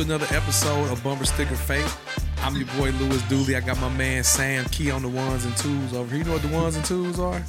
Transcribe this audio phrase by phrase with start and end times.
[0.00, 2.24] to another episode of Bumper Sticker Faith.
[2.42, 3.56] I'm your boy Lewis Dooley.
[3.56, 6.18] I got my man Sam Key on the ones and twos over here.
[6.18, 7.42] You know what the ones and twos are?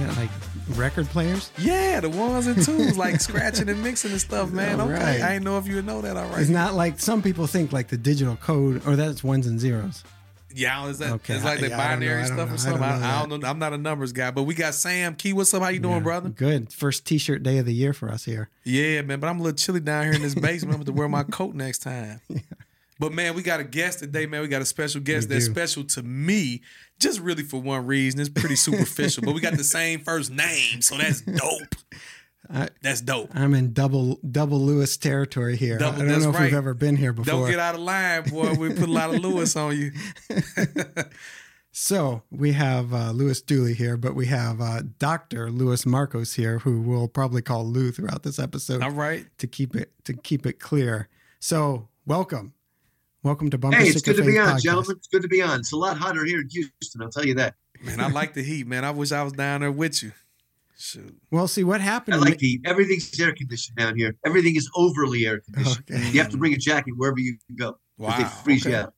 [0.00, 0.30] Got like
[0.70, 1.52] record players?
[1.58, 4.80] Yeah, the ones and twos, like scratching and mixing and stuff, man.
[4.80, 5.22] All okay, right.
[5.22, 6.42] I didn't know if you would know that already.
[6.42, 10.02] It's not like some people think like the digital code or that's ones and zeros.
[10.54, 12.56] Yeah, is that Okay, it's like the yeah, I binary I stuff know, or I
[12.56, 12.80] something?
[12.80, 13.48] don't I, I don't know.
[13.48, 15.32] I'm not a numbers guy, but we got Sam Key.
[15.32, 15.62] What's up?
[15.62, 16.28] How you doing, Yeah, brother?
[16.30, 16.72] Good.
[16.72, 18.48] First t-shirt day of the year for us here.
[18.64, 20.74] Yeah, man, but I'm a little chilly down here in this basement.
[20.74, 22.20] I'm going to wear my coat next time.
[22.98, 24.42] But man, we got a guest today, man.
[24.42, 25.52] We got a special guest We that's do.
[25.54, 26.62] special to me,
[27.00, 28.20] just really for one reason.
[28.20, 31.74] It's pretty superficial, but we got the same first name, so that's dope.
[32.52, 33.30] I- That's dope.
[33.34, 35.78] I'm in double double Lewis territory here.
[35.78, 36.44] Double- I don't that's know if right.
[36.44, 37.40] we've ever been here before.
[37.40, 38.54] Don't get out of line, boy.
[38.54, 39.92] We put a lot of Lewis on you.
[41.74, 46.58] So we have uh, Lewis Dooley here, but we have uh, Doctor Louis Markos here,
[46.58, 49.24] who we'll probably call Lou throughout this episode All right.
[49.38, 51.08] to keep it to keep it clear.
[51.40, 52.52] So welcome,
[53.22, 54.62] welcome to Bumper Hey, it's Sticker good to be on, Podcast.
[54.62, 54.96] gentlemen.
[54.98, 55.60] It's good to be on.
[55.60, 57.54] It's a lot hotter here in Houston, I'll tell you that.
[57.82, 58.84] Man, I like the heat, man.
[58.84, 60.12] I wish I was down there with you.
[60.82, 61.16] Shoot.
[61.30, 62.16] Well, see what happened.
[62.16, 64.16] I like the everything's air conditioned down here.
[64.26, 65.84] Everything is overly air conditioned.
[65.88, 66.10] Okay.
[66.10, 67.78] You have to bring a jacket wherever you go.
[67.98, 68.18] Wow.
[68.18, 68.88] They freeze you okay.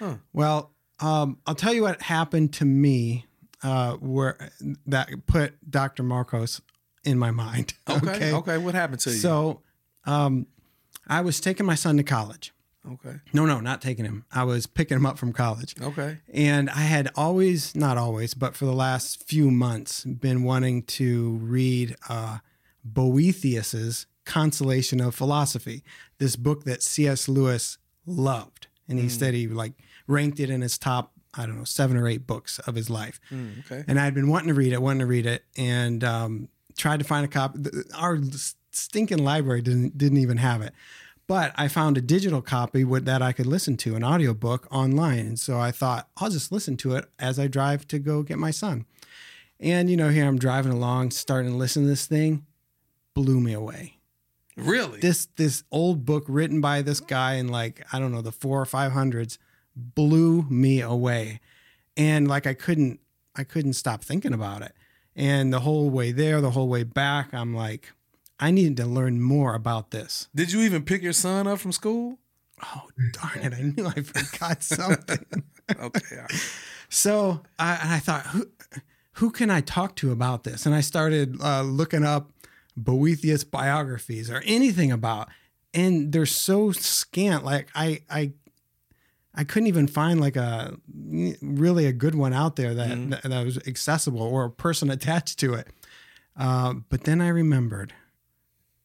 [0.00, 0.20] out.
[0.32, 3.26] Well, um, I'll tell you what happened to me,
[3.64, 4.50] uh, where
[4.86, 6.04] that put Dr.
[6.04, 6.60] Markos
[7.02, 7.74] in my mind.
[7.90, 8.32] Okay.
[8.32, 8.58] okay.
[8.58, 9.16] What happened to you?
[9.16, 9.60] So,
[10.06, 10.46] um,
[11.08, 12.53] I was taking my son to college.
[12.92, 13.16] Okay.
[13.32, 14.24] No, no, not taking him.
[14.32, 15.74] I was picking him up from college.
[15.80, 16.18] Okay.
[16.32, 21.38] And I had always, not always, but for the last few months, been wanting to
[21.42, 22.38] read uh,
[22.84, 25.84] Boethius's Consolation of Philosophy,
[26.18, 27.28] this book that C.S.
[27.28, 28.68] Lewis loved.
[28.88, 29.72] And he said he like
[30.06, 33.20] ranked it in his top, I don't know, seven or eight books of his life.
[33.30, 33.84] Mm, okay.
[33.88, 36.98] And I had been wanting to read it, wanting to read it, and um, tried
[36.98, 37.60] to find a copy.
[37.94, 38.18] Our
[38.72, 40.74] stinking library didn't didn't even have it,
[41.26, 45.20] but I found a digital copy with, that I could listen to, an audiobook online.
[45.20, 48.38] And so I thought I'll just listen to it as I drive to go get
[48.38, 48.86] my son.
[49.60, 52.44] And you know, here I'm driving along, starting to listen to this thing,
[53.14, 53.98] blew me away.
[54.56, 55.00] Really?
[55.00, 58.60] This this old book written by this guy in like I don't know the four
[58.60, 59.38] or five hundreds
[59.74, 61.40] blew me away,
[61.96, 63.00] and like I couldn't
[63.34, 64.72] I couldn't stop thinking about it.
[65.16, 67.92] And the whole way there, the whole way back, I'm like,
[68.46, 70.28] I needed to learn more about this.
[70.34, 72.18] Did you even pick your son up from school?
[72.62, 73.54] Oh darn it!
[73.54, 75.24] I knew I forgot something.
[75.70, 76.16] Okay.
[76.16, 76.52] right.
[76.88, 78.46] So I, and I thought, who,
[79.14, 80.66] who can I talk to about this?
[80.66, 82.30] And I started uh, looking up
[82.76, 85.28] Boethius biographies or anything about,
[85.72, 87.44] and they're so scant.
[87.44, 88.32] Like I, I,
[89.34, 90.76] I couldn't even find like a
[91.42, 93.10] really a good one out there that Mhm.
[93.10, 95.68] that, that was accessible or a person attached to it.
[96.36, 97.92] Uh, but then I remembered.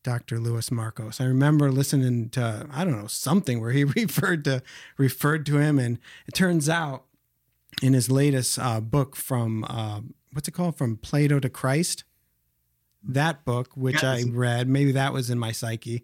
[0.04, 0.40] Dr.
[0.40, 1.20] Louis Markos.
[1.20, 4.62] I remember listening to I don't know something where he referred to
[4.98, 7.06] referred to him, and it turns out
[7.82, 10.02] in his latest uh, book from uh,
[10.34, 12.04] what's it called from Plato to Christ
[13.04, 16.04] that book which Yeah, i read maybe that was in my psyche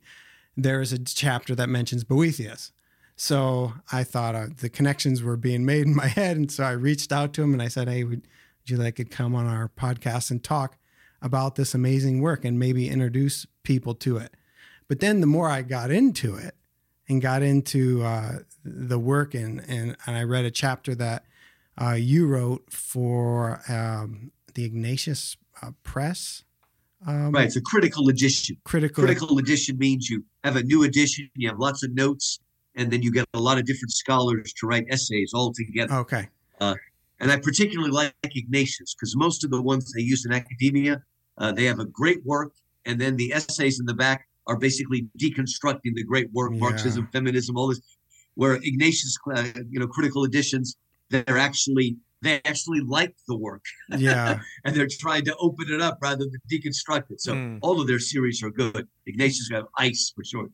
[0.56, 2.72] there is a chapter that mentions boethius
[3.18, 6.72] so i thought uh, the connections were being made in my head and so i
[6.72, 9.46] reached out to him and i said hey would, would you like to come on
[9.46, 10.78] our podcast and talk
[11.22, 14.34] about this amazing work and maybe introduce people to it
[14.88, 16.56] but then the more i got into it
[17.08, 21.26] and got into uh, the work and, and and I read a chapter that
[21.80, 26.44] uh, you wrote for um, the Ignatius uh, Press.
[27.06, 27.46] Um, Right.
[27.46, 28.58] It's a critical edition.
[28.64, 29.04] Critical.
[29.04, 32.40] Critical edition means you have a new edition, you have lots of notes,
[32.76, 35.94] and then you get a lot of different scholars to write essays all together.
[35.94, 36.30] Okay.
[37.20, 41.02] And I particularly like Ignatius because most of the ones they use in academia,
[41.38, 42.54] uh, they have a great work,
[42.86, 46.60] and then the essays in the back are basically deconstructing the great work, Yeah.
[46.60, 47.82] Marxism, feminism, all this.
[48.36, 50.76] Where Ignatius, uh, you know, critical editions,
[51.10, 53.64] they're actually they actually like the work,
[53.98, 54.40] Yeah.
[54.66, 57.22] and they're trying to open it up rather than deconstruct it.
[57.22, 57.60] So Mm.
[57.62, 58.88] all of their series are good.
[59.06, 60.50] Ignatius have ice for sure.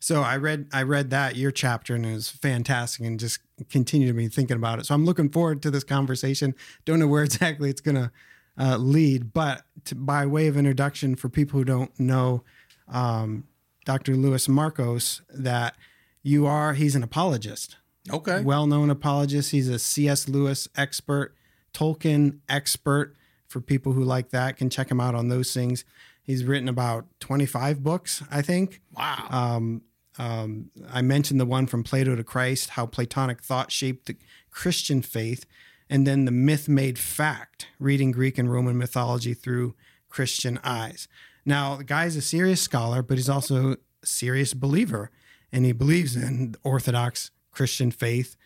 [0.00, 3.40] So I read I read that your chapter and it was fantastic and just
[3.70, 4.86] continued to be thinking about it.
[4.86, 6.54] So I'm looking forward to this conversation.
[6.84, 8.12] Don't know where exactly it's gonna
[8.58, 12.42] uh, lead, but to, by way of introduction for people who don't know
[12.88, 13.44] um,
[13.84, 14.14] Dr.
[14.16, 15.76] Louis Markos, that
[16.22, 17.76] you are he's an apologist,
[18.12, 18.40] Okay.
[18.42, 19.50] well-known apologist.
[19.50, 20.28] He's a C.S.
[20.28, 21.34] Lewis expert,
[21.72, 23.14] Tolkien expert.
[23.48, 25.84] For people who like that, can check him out on those things.
[26.26, 28.80] He's written about 25 books, I think.
[28.96, 29.28] wow.
[29.30, 29.82] Um,
[30.18, 34.16] um, I mentioned the one from Plato to Christ, how Platonic thought shaped the
[34.50, 35.44] Christian faith,
[35.88, 39.74] and then the myth made fact, reading Greek and Roman mythology through
[40.08, 41.06] Christian eyes.
[41.44, 45.10] Now, the guy's a serious scholar, but he's also a serious believer.
[45.52, 48.36] and he believes in Orthodox Christian faith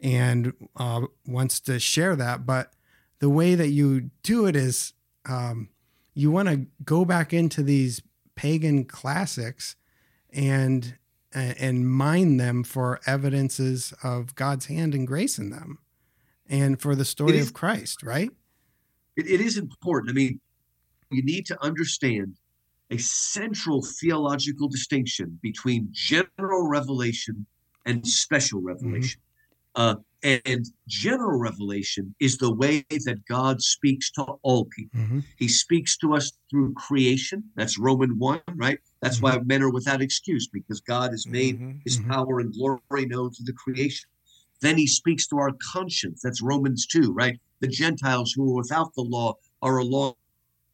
[0.00, 2.44] and uh, wants to share that.
[2.44, 2.72] But
[3.20, 4.92] the way that you do it is
[5.26, 5.68] um,
[6.18, 8.02] you want to go back into these
[8.34, 9.76] pagan classics
[10.32, 10.96] and
[11.32, 15.78] and mine them for evidences of God's hand and grace in them
[16.48, 18.30] and for the story is, of Christ, right?
[19.16, 20.10] It, it is important.
[20.10, 20.40] I mean,
[21.10, 22.34] you need to understand
[22.90, 27.46] a central theological distinction between general revelation
[27.84, 28.68] and special mm-hmm.
[28.68, 29.20] revelation.
[29.76, 29.98] Mm-hmm.
[29.98, 35.00] Uh, and general revelation is the way that God speaks to all people.
[35.00, 35.20] Mm-hmm.
[35.36, 37.44] He speaks to us through creation.
[37.54, 38.78] That's Roman 1, right?
[39.00, 39.38] That's mm-hmm.
[39.38, 41.78] why men are without excuse because God has made mm-hmm.
[41.84, 42.10] his mm-hmm.
[42.10, 44.08] power and glory known to the creation.
[44.60, 46.20] Then he speaks to our conscience.
[46.22, 47.38] That's Romans 2, right?
[47.60, 50.14] The Gentiles who are without the law are a law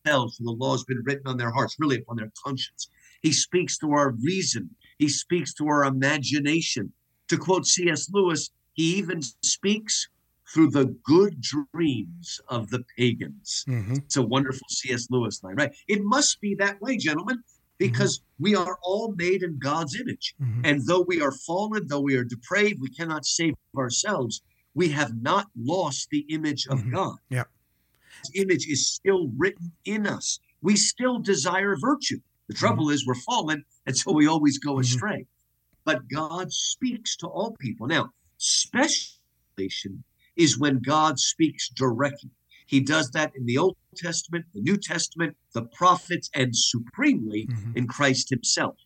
[0.04, 2.88] themselves, for the law has been written on their hearts, really upon their conscience.
[3.22, 4.70] He speaks to our reason.
[4.98, 6.92] He speaks to our imagination.
[7.28, 8.10] To quote C.S.
[8.12, 10.08] Lewis, he even speaks
[10.52, 13.64] through the good dreams of the pagans.
[13.68, 13.94] Mm-hmm.
[13.94, 15.08] It's a wonderful C.S.
[15.10, 15.72] Lewis line, right?
[15.88, 17.42] It must be that way, gentlemen,
[17.78, 18.44] because mm-hmm.
[18.44, 20.34] we are all made in God's image.
[20.40, 20.60] Mm-hmm.
[20.64, 24.42] And though we are fallen, though we are depraved, we cannot save ourselves.
[24.74, 26.94] We have not lost the image of mm-hmm.
[26.94, 27.16] God.
[27.30, 27.44] Yeah.
[28.20, 30.38] His image is still written in us.
[30.62, 32.18] We still desire virtue.
[32.48, 32.94] The trouble mm-hmm.
[32.94, 34.80] is we're fallen, and so we always go mm-hmm.
[34.80, 35.26] astray.
[35.84, 37.86] But God speaks to all people.
[37.86, 40.04] Now, Specialization
[40.36, 42.30] is when God speaks directly.
[42.66, 47.76] He does that in the Old Testament, the New Testament, the prophets, and supremely mm-hmm.
[47.76, 48.76] in Christ Himself.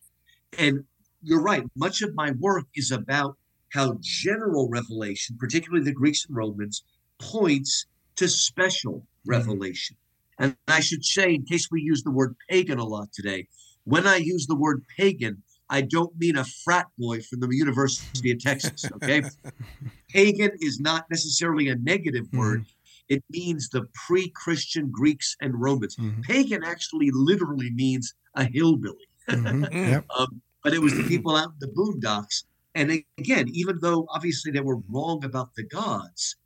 [0.58, 0.84] And
[1.22, 3.36] you're right, much of my work is about
[3.72, 6.84] how general revelation, particularly the Greeks and Romans,
[7.18, 7.86] points
[8.16, 9.30] to special mm-hmm.
[9.30, 9.96] revelation.
[10.38, 13.48] And I should say, in case we use the word pagan a lot today,
[13.84, 18.32] when I use the word pagan, I don't mean a frat boy from the University
[18.32, 18.84] of Texas.
[18.96, 19.22] Okay.
[20.08, 22.38] Pagan is not necessarily a negative mm-hmm.
[22.38, 22.60] word.
[22.60, 23.16] Mm-hmm.
[23.16, 25.96] It means the pre Christian Greeks and Romans.
[25.96, 26.22] Mm-hmm.
[26.22, 29.08] Pagan actually literally means a hillbilly.
[29.28, 29.64] Mm-hmm.
[29.88, 30.04] Yep.
[30.16, 32.44] um, but it was the people out in the boondocks.
[32.74, 36.36] And again, even though obviously they were wrong about the gods,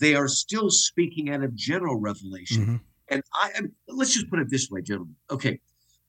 [0.00, 2.62] they are still speaking out of general revelation.
[2.62, 2.76] Mm-hmm.
[3.08, 5.16] And I, I mean, let's just put it this way, gentlemen.
[5.30, 5.60] Okay.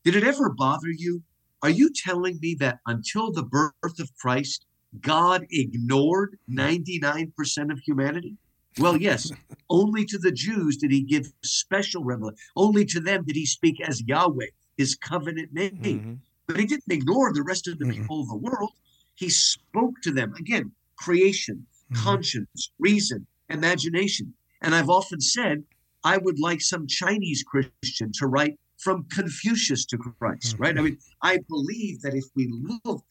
[0.03, 1.21] Did it ever bother you
[1.63, 4.65] are you telling me that until the birth of Christ,
[4.99, 8.35] God ignored 99% of humanity?
[8.79, 9.31] Well, yes,
[9.69, 12.37] only to the Jews did he give special revelation.
[12.57, 15.79] Only to them did he speak as Yahweh, his covenant name.
[15.81, 16.13] Mm-hmm.
[16.47, 18.01] But he didn't ignore the rest of the mm-hmm.
[18.01, 18.71] people of the world.
[19.15, 20.33] He spoke to them.
[20.33, 22.03] Again, creation, mm-hmm.
[22.03, 24.33] conscience, reason, imagination.
[24.61, 25.63] And I've often said,
[26.03, 30.63] I would like some Chinese Christian to write from Confucius to Christ, mm-hmm.
[30.63, 30.77] right?
[30.77, 32.51] I mean, I believe that if we
[32.85, 33.03] look,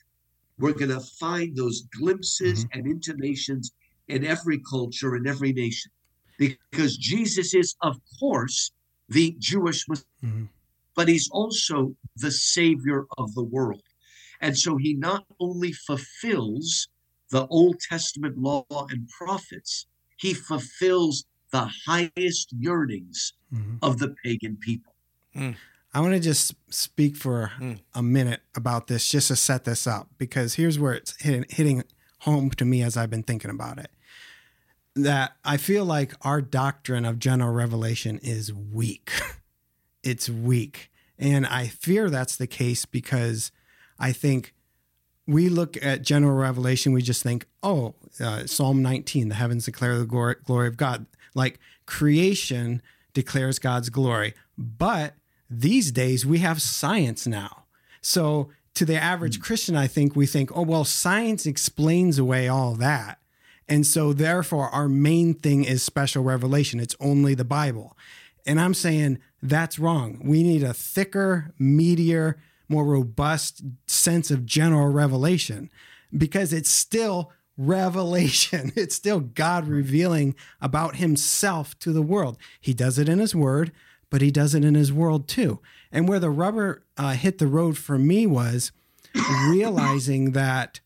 [0.59, 2.79] we're going to find those glimpses mm-hmm.
[2.79, 3.73] and intimations
[4.09, 5.91] in every culture, in every nation,
[6.39, 8.73] because Jesus is, of course,
[9.09, 10.45] the Jewish Messiah, mm-hmm.
[10.95, 13.83] but he's also the Savior of the world.
[14.41, 16.89] And so he not only fulfills
[17.31, 19.87] the Old Testament law and prophets,
[20.17, 23.77] he fulfills the highest yearnings mm-hmm.
[23.83, 24.92] of the pagan people.
[25.37, 25.57] Mm.
[25.95, 27.79] I want to just speak for mm.
[27.95, 31.85] a minute about this, just to set this up, because here's where it's hitting, hitting
[32.21, 33.91] home to me as I've been thinking about it.
[34.95, 39.11] That I feel like our doctrine of general revelation is weak.
[40.03, 40.91] it's weak.
[41.19, 43.53] And I fear that's the case because
[43.99, 44.55] I think
[45.27, 49.99] we look at general revelation, we just think, oh, uh, Psalm 19, the heavens declare
[49.99, 51.07] the glory, glory of God.
[51.35, 52.83] Like creation
[53.15, 54.35] declares God's glory.
[54.59, 55.15] But
[55.61, 57.65] these days we have science now.
[58.01, 59.43] So to the average mm.
[59.43, 63.19] Christian, I think we think, oh, well, science explains away all that.
[63.69, 66.81] And so therefore, our main thing is special revelation.
[66.81, 67.97] It's only the Bible.
[68.45, 70.21] And I'm saying that's wrong.
[70.25, 72.35] We need a thicker, meatier,
[72.69, 75.71] more robust sense of general revelation
[76.17, 78.73] because it's still revelation.
[78.77, 82.39] It's still God revealing about himself to the world.
[82.61, 83.73] He does it in his word,
[84.13, 85.59] but he does it in his world too.
[85.91, 88.71] And where the rubber uh, hit the road for me was
[89.49, 90.81] realizing that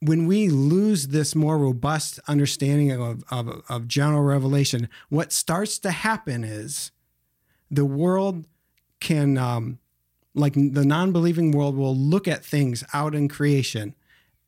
[0.00, 5.92] when we lose this more robust understanding of, of, of general revelation, what starts to
[5.92, 6.90] happen is
[7.70, 8.44] the world
[8.98, 9.78] can, um,
[10.34, 13.94] like the non believing world, will look at things out in creation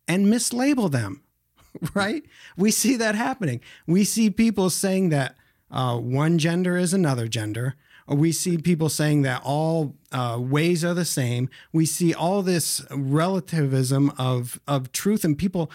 [0.09, 1.23] and mislabel them,
[1.95, 2.25] right?
[2.57, 3.61] We see that happening.
[3.87, 5.37] We see people saying that
[5.71, 7.75] uh, one gender is another gender,
[8.09, 11.49] We see people saying that all uh, ways are the same.
[11.73, 15.71] We see all this relativism of of truth, and people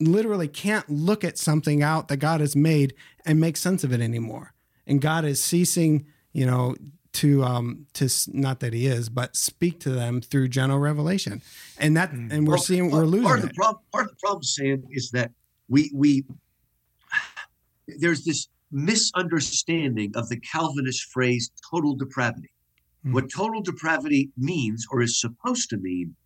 [0.00, 2.94] literally can't look at something out that God has made
[3.26, 4.54] and make sense of it anymore.
[4.86, 6.74] And God is ceasing, you know,
[7.20, 11.42] to um to not that He is, but speak to them through general revelation,
[11.78, 13.48] and that and we're Well, seeing we're losing part of it.
[13.48, 13.82] the problem.
[13.92, 15.30] Part of the problem, Sam, is that
[15.68, 16.24] we we
[18.00, 22.50] there's this misunderstanding of the Calvinist phrase "total depravity."
[23.06, 23.12] Mhm.
[23.12, 26.16] What total depravity means, or is supposed to mean,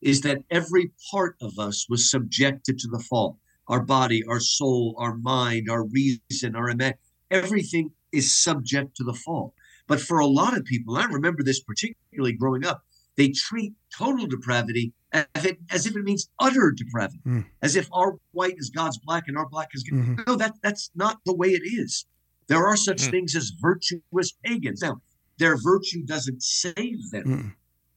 [0.00, 3.38] is that every part of us was subjected to the fall.
[3.68, 6.94] Our body, our soul, our mind, our reason, our ima-
[7.30, 9.54] everything is subject to the fall.
[9.86, 12.84] But for a lot of people, I remember this particularly growing up,
[13.16, 17.46] they treat total depravity as if it, as if it means utter depravity, Mm.
[17.62, 19.98] as if our white is God's black and our black is good.
[19.98, 20.26] Mhm.
[20.26, 22.06] No, that that's not the way it is.
[22.48, 23.10] There are such Mm.
[23.10, 24.80] things as virtuous pagans.
[24.82, 25.02] Now,
[25.38, 27.24] their virtue doesn't save them.
[27.24, 27.54] Mm.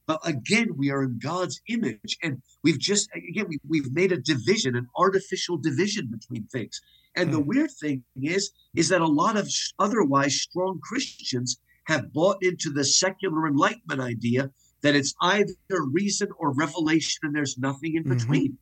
[0.07, 4.17] But again, we are in God's image, and we've just again we, we've made a
[4.17, 6.79] division, an artificial division between things.
[7.15, 12.37] And the weird thing is, is that a lot of otherwise strong Christians have bought
[12.41, 14.51] into the secular enlightenment idea
[14.81, 15.53] that it's either
[15.91, 18.17] reason or revelation, and there's nothing in Mhm.
[18.17, 18.57] between.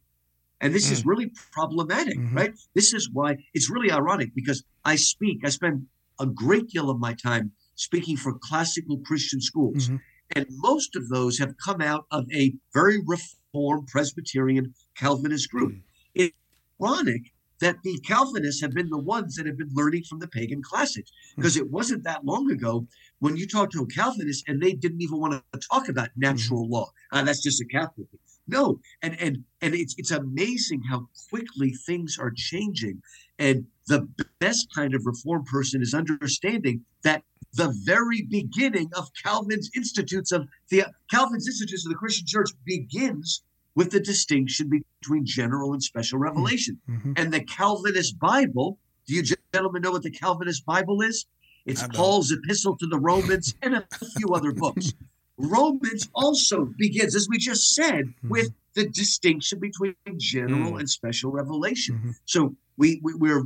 [0.61, 2.33] And this is really problematic, Mhm.
[2.33, 2.53] right?
[2.73, 5.87] This is why it's really ironic because I speak, I spend
[6.19, 9.89] a great deal of my time speaking for classical Christian schools.
[9.89, 10.01] Mhm.
[10.35, 15.75] And most of those have come out of a very reformed Presbyterian Calvinist group.
[16.13, 16.35] It's
[16.81, 17.32] ironic
[17.63, 21.11] that the Calvinists have been the ones that have been learning from the pagan classics
[21.35, 22.85] because it wasn't that long ago
[23.19, 26.67] when you talked to a Calvinist and they didn't even want to talk about natural
[26.67, 26.89] law.
[27.11, 28.19] Uh, that's just a Catholic thing.
[28.45, 33.01] No, and and and it's it's amazing how quickly things are changing.
[33.39, 34.07] And the
[34.39, 40.47] best kind of reform person is understanding that the very beginning of Calvin's institutes of
[40.69, 43.43] the Calvin's institutes of the Christian Church begins
[43.75, 44.69] with the distinction
[45.01, 46.79] between general and special revelation.
[46.89, 47.13] Mhm.
[47.17, 48.77] And the Calvinist Bible,
[49.07, 51.25] do you gentlemen know what the Calvinist Bible is?
[51.65, 53.87] It's Paul's epistle to the Romans and a
[54.17, 54.93] few other books.
[55.37, 60.79] Romans also begins, as we just said, with the distinction between general Mm.
[60.81, 61.99] and special revelation.
[62.03, 62.15] Mhm.
[62.25, 63.45] So we, we we're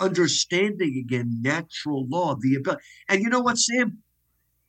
[0.00, 2.82] understanding again natural law, the ability.
[3.08, 4.02] And you know what, Sam?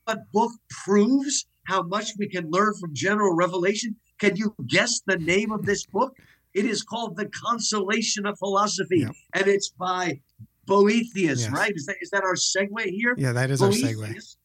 [0.04, 0.52] What book
[0.84, 3.96] proves how much we can learn from general revelation?
[4.18, 6.16] Can you guess the name of this book?
[6.54, 9.12] It is called The Consolation of Philosophy, Yep.
[9.34, 10.20] and it's by
[10.66, 11.50] Boethius, Yes.
[11.50, 11.72] right?
[11.74, 13.14] Is that is that our segue here?
[13.16, 13.96] Yeah, that is our segue.
[13.96, 14.36] Boethius,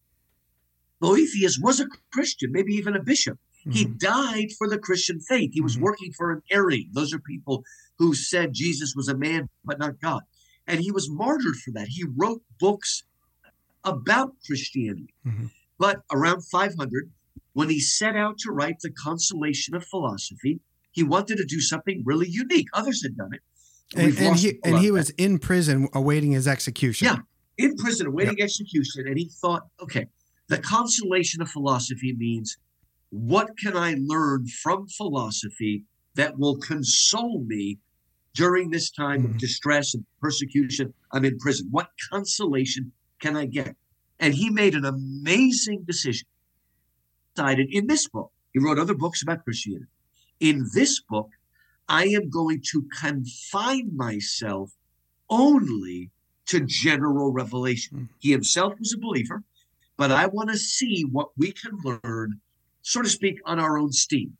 [1.00, 3.39] Boethius was a Christian, maybe even a bishop.
[3.72, 3.98] He Mhm.
[3.98, 5.51] died for the Christian faith.
[5.53, 5.82] He was Mhm.
[5.82, 6.89] working for an Arian.
[6.92, 7.63] Those are people
[7.98, 10.24] who said Jesus was a man, but not God.
[10.68, 11.88] And he was martyred for that.
[11.88, 13.03] He wrote books
[13.86, 15.13] about Christianity.
[15.25, 15.51] Mhm.
[15.77, 17.12] But around 500,
[17.53, 20.60] when he set out to write The Consolation of Philosophy,
[20.91, 22.67] he wanted to do something really unique.
[22.74, 23.41] Others had done it.
[23.95, 27.05] And, and he and he was in prison awaiting his execution.
[27.07, 27.17] Yeah.
[27.60, 30.07] in prison awaiting execution and he thought okay
[30.48, 32.57] the consolation of philosophy means
[33.12, 35.83] what can i learn from philosophy
[36.15, 37.77] that will console me
[38.33, 39.39] during this time of Mhm.
[39.39, 43.75] distress and persecution i'm in prison what consolation can i get
[44.19, 46.27] and he made an amazing decision
[47.36, 49.86] decided in this book he wrote other books about christianity
[50.40, 51.30] in this book
[51.90, 54.72] i am going to confine myself
[55.30, 56.12] only
[56.46, 57.98] to general revelation.
[57.98, 58.10] Mm.
[58.20, 59.44] He himself was a believer,
[59.98, 62.40] but I want to see what we can learn,
[62.82, 64.38] so to speak, on our own steam.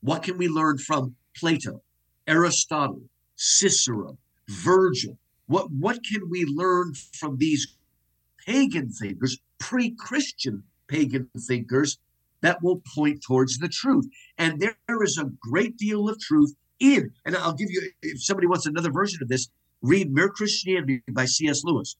[0.00, 1.82] What can we learn from Plato,
[2.26, 3.02] Aristotle,
[3.36, 4.18] Cicero,
[4.48, 5.18] Virgil?
[5.46, 7.76] What what can we learn from these
[8.46, 11.98] pagan thinkers, pre-Christian pagan thinkers
[12.40, 14.06] that will point towards the truth?
[14.36, 18.46] And there is a great deal of truth in, and I'll give you if somebody
[18.46, 19.48] wants another version of this,
[19.82, 21.64] read Mere Christianity by C.S.
[21.64, 21.96] Lewis.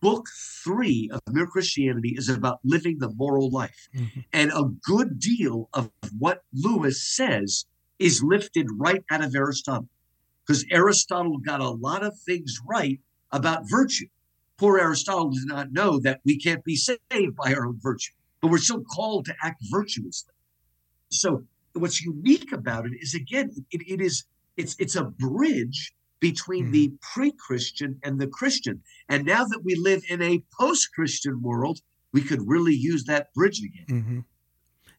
[0.00, 0.26] Book
[0.64, 3.88] three of Mere Christianity is about living the moral life.
[3.94, 4.24] Mhm.
[4.32, 7.66] And a good deal of what Lewis says
[7.98, 9.88] is lifted right out of Aristotle.
[10.44, 13.00] Because Aristotle got a lot of things right
[13.30, 14.08] about virtue.
[14.56, 18.12] Poor Aristotle does not know that we can't be saved by our own virtue,
[18.42, 20.34] but we're still called to act virtuously.
[21.10, 24.24] So what's unique about it is again, it, it is
[24.56, 26.72] it's it's a bridge between hmm.
[26.72, 28.82] the pre-Christian and the Christian.
[29.08, 31.80] And now that we live in a post-Christian world,
[32.12, 33.86] we could really use that bridge again.
[33.88, 34.20] Mm-hmm.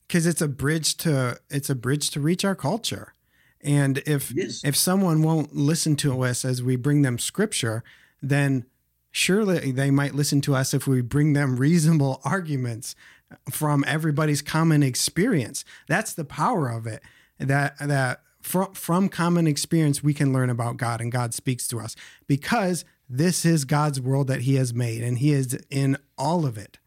[0.08, 3.14] because it's a bridge to it's a bridge to reach our culture
[3.62, 7.84] and if if someone won't listen to us as we bring them scripture
[8.22, 8.66] then
[9.12, 12.96] surely they might listen to us if we bring them reasonable arguments
[13.52, 15.66] from everybody's common experience.
[15.88, 17.02] That's the power of it.
[17.40, 21.80] That that from from common experience we can learn about God and God speaks to
[21.80, 21.96] us
[22.28, 26.58] because this is God's world that he has made and he is in all of
[26.58, 26.80] it.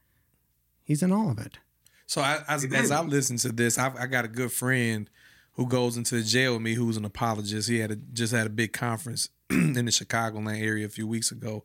[0.85, 1.59] He's in all of it.
[2.07, 5.11] So I, as, as I listen to this, I've, I got a good friend
[5.53, 7.69] who goes into the jail with me, who's an apologist.
[7.69, 11.31] He had a, just had a big conference in the Chicagoland area a few weeks
[11.33, 11.65] ago,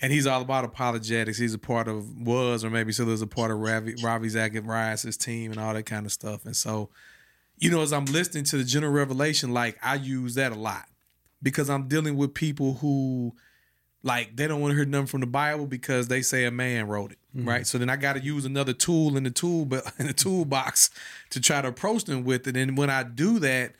[0.00, 1.38] and he's all about apologetics.
[1.38, 5.16] He's a part of was or maybe still is a part of Ravi, Ravi Zacharias'
[5.16, 6.44] team and all that kind of stuff.
[6.44, 6.90] And so,
[7.58, 10.86] you know, as I'm listening to the general revelation, like I use that a lot
[11.42, 13.34] because I'm dealing with people who
[14.02, 16.88] like they don't want to hear nothing from the Bible because they say a man
[16.88, 17.48] wrote it, mm-hmm.
[17.48, 17.66] right?
[17.66, 20.90] So then I got to use another tool in the tool but in the toolbox
[21.30, 22.56] to try to approach them with it.
[22.56, 23.74] And when I do that,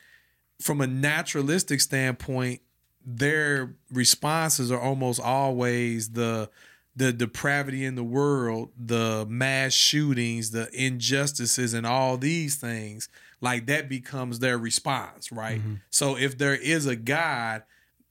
[0.60, 2.60] from a naturalistic standpoint,
[3.04, 6.50] their responses are almost always the
[6.96, 13.08] the depravity in the world, the mass shootings, the injustices, and all these things.
[13.40, 15.58] Like that becomes their response, right?
[15.58, 15.74] Mm-hmm.
[15.90, 17.64] So if there is a God,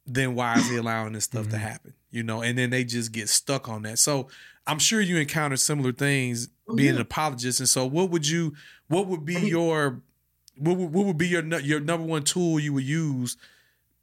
[0.06, 1.52] then why is he allowing this stuff mm-hmm.
[1.52, 1.94] to happen?
[2.12, 4.00] You know, and then they just get stuck on that.
[4.00, 4.28] So
[4.68, 6.96] I'm sure you encounter similar things oh, being yeah.
[6.96, 7.60] an apologist.
[7.60, 8.54] And so, what would you?
[8.88, 10.02] What would be I mean, your?
[10.58, 13.38] What would, what would be your your number one tool you would use?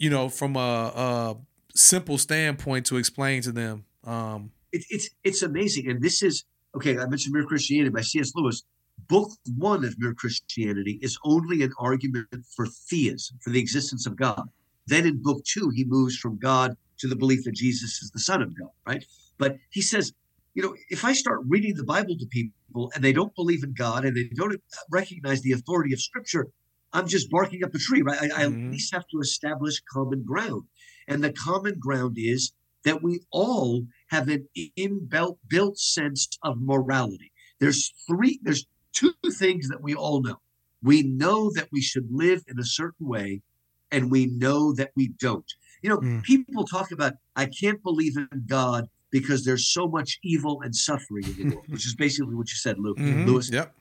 [0.01, 1.37] You know, from a, a
[1.75, 3.85] simple standpoint to explain to them.
[4.05, 6.99] Um, it, it's it's amazing, and this is okay.
[6.99, 8.33] I mentioned Mere Christianity by C.S.
[8.35, 8.65] Lewis.
[9.09, 14.17] Book one of Mere Christianity is only an argument for theism, for the existence of
[14.17, 14.49] God.
[14.87, 18.19] Then in book two, he moves from God to the belief that Jesus is the
[18.19, 19.05] Son of God, right?
[19.39, 20.13] But he says,
[20.55, 23.73] you know, if I start reading the Bible to people and they don't believe in
[23.73, 26.49] God and they don't recognize the authority of Scripture,
[26.93, 28.21] I'm just barking up a tree, right?
[28.21, 28.41] I, mm-hmm.
[28.41, 30.65] I at least have to establish common ground.
[31.09, 32.53] And the common ground is
[32.85, 37.33] that we all have an inbuilt built sense of morality.
[37.61, 40.37] There's three, there's two things that we all know.
[40.83, 43.43] We know that we should live in a certain way
[43.91, 45.45] and we know that we don't.
[45.83, 46.23] You know, mm.
[46.23, 51.25] people talk about, I can't believe in God because there's so much evil and suffering
[51.39, 53.27] in the world, which is basically what you said, Luke, mm-hmm.
[53.27, 53.51] Lewis.
[53.53, 53.75] Yep.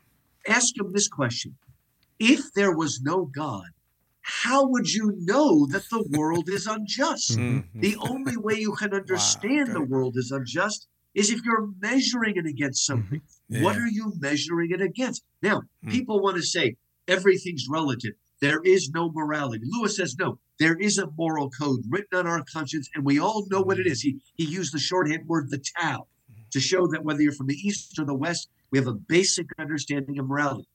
[0.48, 1.56] Ask him this question
[2.20, 3.68] If there was no God,
[4.22, 7.38] how would you know that the world is unjust?
[7.38, 7.80] Mm-hmm.
[7.80, 12.38] The only way you can understand wow, the world is unjust is if you're measuring
[12.38, 13.02] it against mm-hmm.
[13.02, 13.22] something.
[13.50, 13.64] Yeah.
[13.64, 15.24] What are you measuring it against?
[15.42, 15.92] Now, mm.
[15.92, 16.76] people want to say
[17.08, 18.14] everything's relative.
[18.42, 19.66] There is no morality.
[19.66, 23.46] Lewis says, no, there is a moral code written on our conscience, and we all
[23.50, 24.02] know what it is.
[24.02, 26.08] He, he used the shorthand word, the Tao,
[26.52, 29.48] to show that whether you're from the East or the West, we have a basic
[29.58, 30.69] understanding of morality.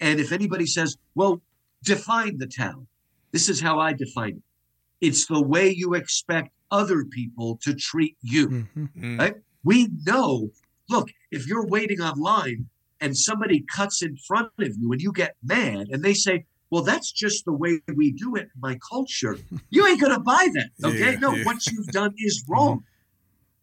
[0.00, 1.40] And if anybody says, well,
[1.82, 2.86] define the Tao,
[3.32, 4.42] this is how I define it
[5.00, 8.48] it's the way you expect other people to treat you.
[8.48, 8.84] Mm-hmm.
[8.84, 9.20] mm-hmm.
[9.20, 9.34] Right?
[9.64, 10.50] We know,
[10.88, 12.66] look, if you're waiting online
[13.00, 16.82] and somebody cuts in front of you and you get mad and they say, well,
[16.82, 19.38] that's just the way we do it in my culture.
[19.70, 20.70] You ain't going to buy that.
[20.84, 21.12] Okay.
[21.12, 21.44] Yeah, no, yeah.
[21.44, 22.84] what you've done is wrong.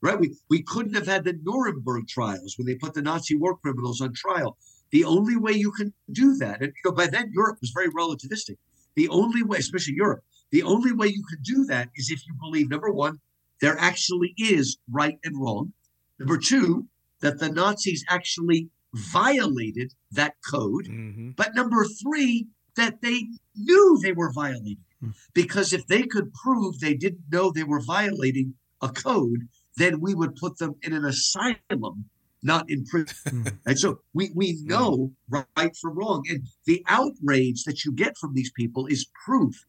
[0.02, 0.20] Right.
[0.20, 4.02] We, we couldn't have had the Nuremberg trials when they put the Nazi war criminals
[4.02, 4.58] on trial.
[4.92, 7.90] The only way you can do that, and you know, by then Europe was very
[7.90, 8.58] relativistic.
[8.96, 12.34] The only way, especially Europe, the only way you can do that is if you
[12.40, 13.20] believe number one,
[13.62, 15.74] there actually is right and wrong.
[16.20, 16.88] Number two,
[17.22, 20.86] that the Nazis actually violated that code.
[20.86, 21.32] Mm-hmm.
[21.32, 24.78] But number three, that they knew they were violating.
[25.02, 25.10] Hmm.
[25.34, 30.14] Because if they could prove they didn't know they were violating a code, then we
[30.14, 32.06] would put them in an asylum,
[32.46, 33.16] not in prison.
[33.28, 33.48] Hmm.
[33.66, 34.68] and so we, we hmm.
[34.68, 36.24] know right from wrong.
[36.30, 39.66] And the outrage that you get from these people is proof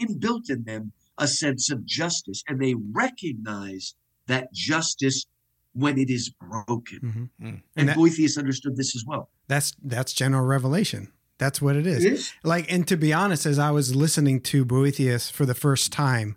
[0.00, 2.42] inbuilt in them a sense of justice.
[2.48, 3.94] And they recognize
[4.26, 5.26] that justice
[5.72, 7.00] when it is broken.
[7.02, 7.46] Mm-hmm.
[7.46, 9.30] And, and that, Boethius understood this as well.
[9.48, 11.12] That's that's general revelation.
[11.38, 12.04] That's what it is.
[12.04, 12.32] it is.
[12.42, 16.36] Like, and to be honest, as I was listening to Boethius for the first time,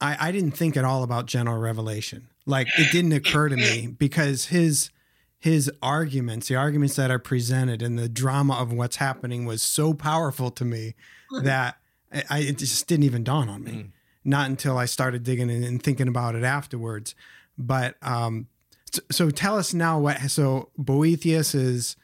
[0.00, 2.29] I, I didn't think at all about general revelation.
[2.46, 4.90] Like, it didn't occur to me because his
[5.38, 9.94] his arguments, the arguments that are presented, and the drama of what's happening was so
[9.94, 10.94] powerful to me
[11.42, 11.78] that
[12.28, 13.72] I it just didn't even dawn on me.
[13.72, 13.90] Mm.
[14.22, 17.14] Not until I started digging in and thinking about it afterwards.
[17.56, 18.48] But um,
[18.92, 20.20] so, so tell us now what.
[20.30, 21.96] So Boethius is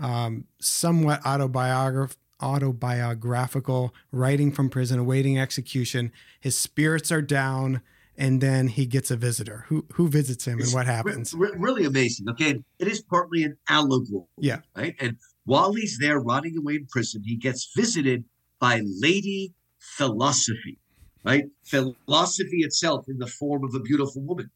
[0.00, 6.12] um, somewhat autobiograph- autobiographical, writing from prison, awaiting execution.
[6.38, 7.80] His spirits are down,
[8.18, 9.64] and then he gets a visitor.
[9.68, 11.32] Who who visits him, it's and what happens?
[11.34, 12.28] Re- really amazing.
[12.28, 14.26] Okay, it is partly an allegory.
[14.38, 14.60] Yeah.
[14.76, 18.24] Right, and while he's there rotting away in prison, he gets visited
[18.60, 20.78] by Lady Philosophy.
[21.24, 21.44] right?
[21.64, 24.50] Philosophy itself in the form of a beautiful woman.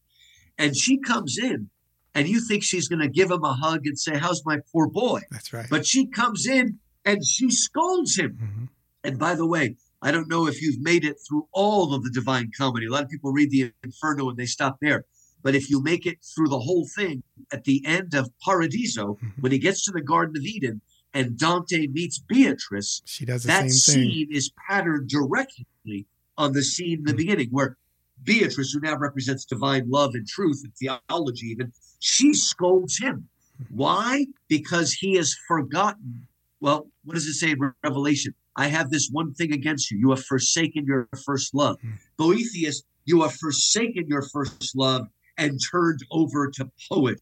[0.58, 1.70] And she comes in,
[2.14, 4.86] and you think she's going to give him a hug and say, How's my poor
[4.88, 5.20] boy?
[5.30, 5.66] That's right.
[5.70, 8.38] But she comes in and she scolds him.
[8.40, 8.68] Mhm.
[9.04, 12.10] And by the way, I don't know if you've made it through all of the
[12.10, 12.86] Divine Comedy.
[12.86, 15.04] A lot of people read the Inferno and they stop there.
[15.42, 19.42] But if you make it through the whole thing, at the end of Paradiso, Mhm.
[19.42, 20.80] when he gets to the Garden of Eden
[21.14, 24.10] and Dante meets Beatrice, She does the that same thing.
[24.12, 27.16] scene is patterned directly on the scene in the Mhm.
[27.16, 27.76] beginning where
[28.24, 33.28] Beatrice, who now represents divine love and truth and theology, even she scolds him.
[33.68, 34.26] Why?
[34.48, 36.26] Because he has forgotten.
[36.60, 38.34] Well, what does it say in Revelation?
[38.56, 39.98] I have this one thing against you.
[39.98, 41.78] You have forsaken your first love.
[41.80, 41.98] Mhm.
[42.18, 47.20] Boethius, you have forsaken your first love and turned over to poetry.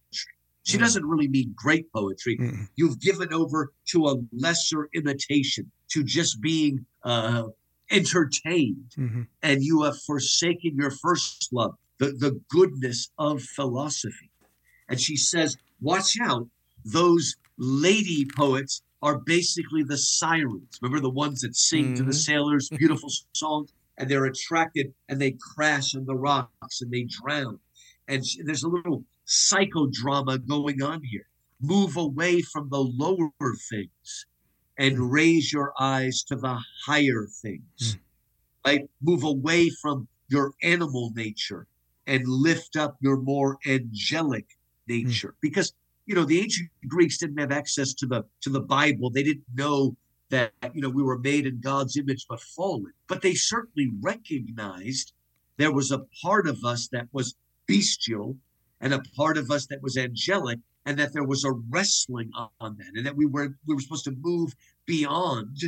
[0.65, 0.81] She Mm.
[0.81, 2.69] doesn't really mean great poetry Mm-mm.
[2.77, 7.45] you've given over to a lesser imitation, to just being uh,
[7.91, 9.27] entertained, Mhm.
[9.43, 14.31] and you have forsaken your first love, the, the goodness of philosophy.
[14.89, 16.49] And she says, Watch out,
[16.85, 20.79] those lady poets are basically the sirens.
[20.83, 22.15] Remember the ones that sing to the Mhm.
[22.15, 27.61] sailors beautiful songs, and they're attracted and they crash on the rocks and they drown.
[28.09, 31.27] And there's a little psychodrama going on here
[31.63, 33.31] move away from the lower
[33.71, 34.27] things
[34.79, 37.99] and raise your eyes to the higher things.
[38.67, 38.89] Right?
[39.03, 41.67] Move away from your animal nature
[42.07, 44.47] and lift up your more angelic
[44.87, 45.35] nature.
[45.41, 45.73] Because
[46.11, 49.11] you know the ancient Greeks didn't have access to the to the Bible.
[49.11, 49.97] They didn't know
[50.31, 52.93] that you know we were made in God's image but fallen.
[53.07, 55.13] But they certainly recognized
[55.57, 57.37] there was a part of us that was
[57.69, 58.37] bestial
[58.81, 62.77] and a part of us that was angelic and that there was a wrestling on
[62.79, 64.53] that and that we were we were supposed to move
[64.87, 65.59] beyond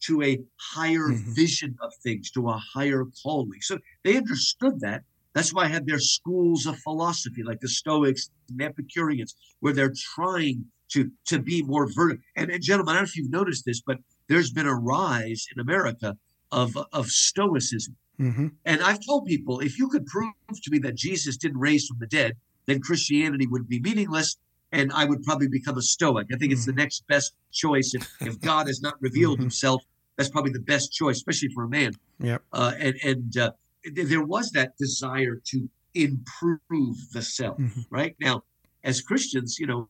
[0.00, 0.38] to a
[0.74, 1.34] higher Mhm.
[1.34, 5.04] vision of things to a higher calling so they understood that
[5.36, 9.92] that's why I have their schools of philosophy like the stoics and epicureans where they're
[10.14, 13.64] trying to to be more vertical and, and gentlemen i don't know if you've noticed
[13.66, 16.16] this but there's been a rise in america
[16.52, 18.52] of of stoicism Mhm.
[18.64, 20.32] and I've told people if you could prove
[20.64, 22.32] to me that Jesus didn't raise from the dead,
[22.64, 24.38] then Christianity would be meaningless
[24.72, 26.26] and I would probably become a Stoic.
[26.32, 27.88] I think it's the next best choice.
[27.94, 29.42] If, if God has not revealed Mhm.
[29.48, 29.80] himself,
[30.16, 31.92] that's probably the best choice, especially for a man.
[32.20, 32.40] Yep.
[32.54, 33.50] Uh, and and uh,
[33.92, 37.86] there was that desire to improve the self, Mhm.
[37.90, 38.16] right?
[38.20, 38.44] Now,
[38.84, 39.88] as Christians, you know,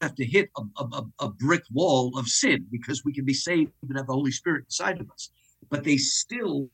[0.00, 3.72] have to hit a, a, a- brick wall of sin because we can be saved
[3.82, 5.30] and have the Holy Spirit inside of us.
[5.70, 6.70] But they still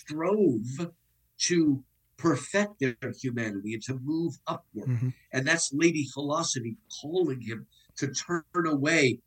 [0.00, 0.90] strove
[1.38, 1.84] to
[2.16, 4.88] perfect their humanity and to move upward.
[4.88, 5.14] Mhm.
[5.32, 9.20] And that's Lady Philosophy calling him to turn away.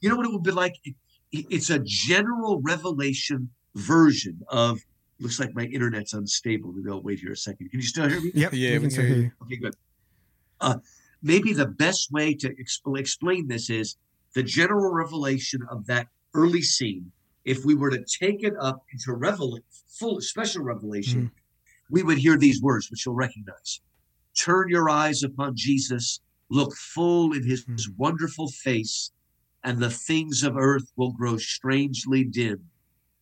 [0.00, 0.74] You know what it would be like?
[0.84, 0.96] It-
[1.32, 4.80] it's a general revelation version of.
[5.20, 6.72] Looks like my internet's unstable.
[6.72, 7.68] Maybe I'll wait here a second.
[7.70, 8.32] Can you still hear me?
[8.34, 8.52] Yep.
[8.54, 9.22] Yeah, we we can can hear hear you.
[9.24, 9.32] you.
[9.42, 9.74] Okay, good.
[10.60, 10.76] Uh,
[11.22, 13.96] maybe the best way to expl- explain this is
[14.34, 17.12] the general revelation of that early scene.
[17.44, 21.30] If we were to take it up into revel- full special revelation,
[21.90, 23.80] we would hear these words, which you'll recognize.
[24.38, 27.96] Turn your eyes upon Jesus, look full in his Mhm.
[27.98, 29.10] wonderful face,
[29.64, 32.70] and the things of earth will grow strangely dim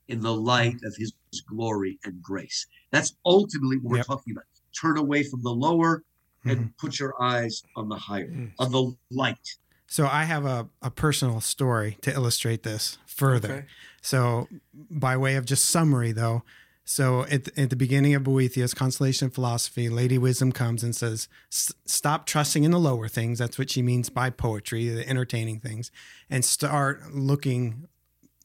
[0.09, 1.13] in the light of his
[1.49, 2.67] glory and grace.
[2.91, 4.07] That's ultimately what we're Yep.
[4.07, 4.45] talking about.
[4.79, 6.03] Turn away from the lower
[6.45, 6.77] and Mhm.
[6.79, 8.53] put your eyes on the higher, Mm.
[8.59, 9.57] on the light.
[9.87, 13.53] So I have a, a personal story to illustrate this further.
[13.53, 13.67] Okay.
[14.03, 16.45] So, by way of just summary, though,
[16.85, 21.29] so at, at the beginning of Boethius' Consolation of Philosophy, Lady Wisdom comes and says,
[21.51, 23.39] Stop trusting in the lower things.
[23.39, 25.91] That's what she means by poetry, the entertaining things,
[26.31, 27.89] and start looking,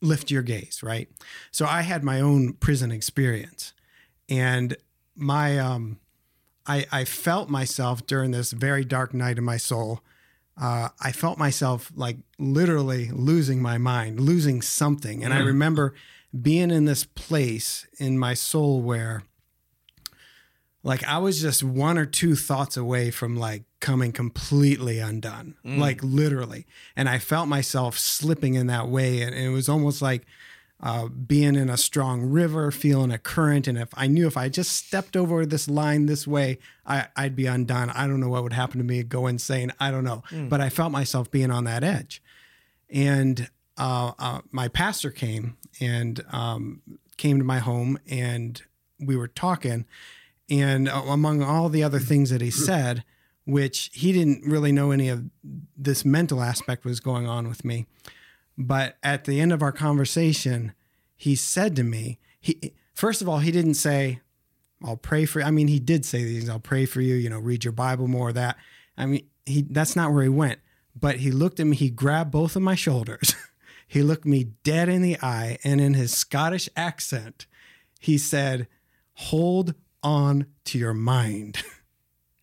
[0.04, 1.10] lift your gaze, right?
[1.52, 3.74] So, I had my own prison experience,
[4.30, 4.78] and
[5.16, 6.00] my, um,
[6.66, 10.02] I, I felt myself during this very dark night in my soul.
[10.60, 15.24] Uh, I felt myself like literally losing my mind, losing something.
[15.24, 15.46] And I Mm.
[15.46, 15.94] remember
[16.40, 19.24] being in this place in my soul where
[20.84, 25.78] like I was just one or two thoughts away from like coming completely undone, Mm.
[25.78, 26.66] like literally.
[26.96, 29.22] And I felt myself slipping in that way.
[29.22, 30.24] And it was almost like
[30.82, 33.68] uh, being in a strong river, feeling a current.
[33.70, 37.36] And if I knew if I just stepped over this line this way, I, I'd
[37.38, 37.90] be undone.
[37.92, 39.72] I don't know what would happen to me, go insane.
[39.80, 40.24] I don't know.
[40.30, 40.50] Mm.
[40.50, 42.22] But I felt myself being on that edge.
[42.90, 46.82] And uh, uh, my pastor came and um,
[47.16, 48.62] came to my home and
[49.00, 49.86] we were talking.
[50.62, 53.04] And uh, among all the other things that he said,
[53.46, 55.26] which he didn't really know any of
[55.76, 57.88] this mental aspect was going on with me.
[58.58, 60.74] But at the end of our conversation,
[61.16, 64.22] he said to me, he first of all, he didn't say,
[64.84, 65.46] I'll pray for you.
[65.46, 68.08] I mean, he did say these, I'll pray for you, you know, read your Bible
[68.08, 68.58] more, that.
[68.98, 70.60] I mean, he that's not where he went.
[70.96, 73.36] But he looked at me, he grabbed both of my shoulders.
[73.88, 77.48] he looked me dead in the eye, and in his Scottish accent,
[78.00, 78.68] he said,
[79.16, 81.64] Hold on to your mind.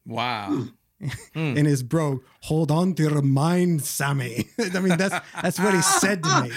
[0.06, 0.64] Wow.
[1.34, 4.48] in his bro, hold on to your mind, Sammy.
[4.58, 6.50] I mean, that's that's what he said to me.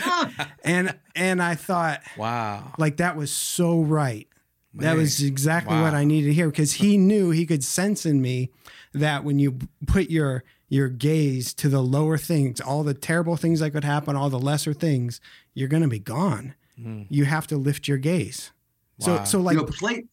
[0.63, 2.73] And and I thought, Wow.
[2.77, 4.27] like that was so right.
[4.75, 8.21] that was exactly what I needed to hear because he knew he could sense in
[8.21, 8.49] me
[8.93, 13.59] that when you put your your gaze to the lower things, all the terrible things
[13.59, 15.21] that could happen, all the lesser things,
[15.53, 16.55] you're going to be gone.
[16.81, 17.03] Hmm.
[17.09, 18.51] You have to lift your gaze.
[18.99, 19.05] Wow.
[19.05, 20.07] So so like you know, Pla-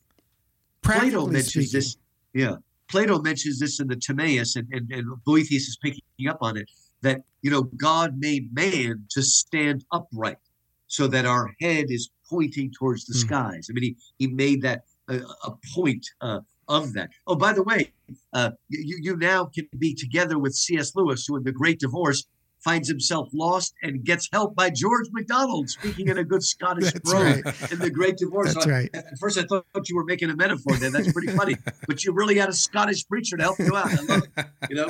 [0.82, 1.96] Plato mentions speaking, this.
[2.32, 2.56] Yeah,
[2.88, 6.68] Plato mentions this in the Timaeus, and, and, and Boethius is picking up on it.
[7.02, 10.38] That you know, God made man to stand upright,
[10.86, 13.26] so that our head is pointing towards the Hmm.
[13.26, 13.68] skies.
[13.70, 17.10] I mean, he he made that a, a point uh, of that.
[17.26, 17.92] Oh, by the way,
[18.32, 20.94] uh, you you now can be together with C.S.
[20.94, 22.26] Lewis, who in the Great Divorce
[22.62, 27.44] finds himself lost and gets help by George MacDonald, speaking in a good Scottish brogue
[27.44, 27.73] right.
[27.73, 28.55] in the Great Divorce.
[28.55, 28.90] That's So I- right.
[28.94, 30.90] at first, I thought you were making a metaphor there.
[30.90, 31.57] That's pretty funny.
[31.88, 33.87] but you really had a Scottish preacher to help you out.
[33.87, 34.46] I love it.
[34.68, 34.88] You know?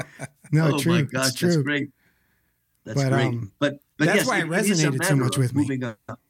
[0.52, 0.92] No, oh true.
[0.94, 1.90] my gosh, that's great.
[2.84, 3.26] That's But, great.
[3.26, 5.78] um, but but that's yes, why it, resonated so much with me.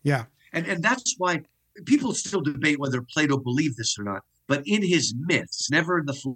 [0.03, 0.24] Yeah.
[0.53, 1.42] And and that's why
[1.87, 4.22] people still debate whether Plato believed this or not.
[4.48, 6.35] But in his myths, never in the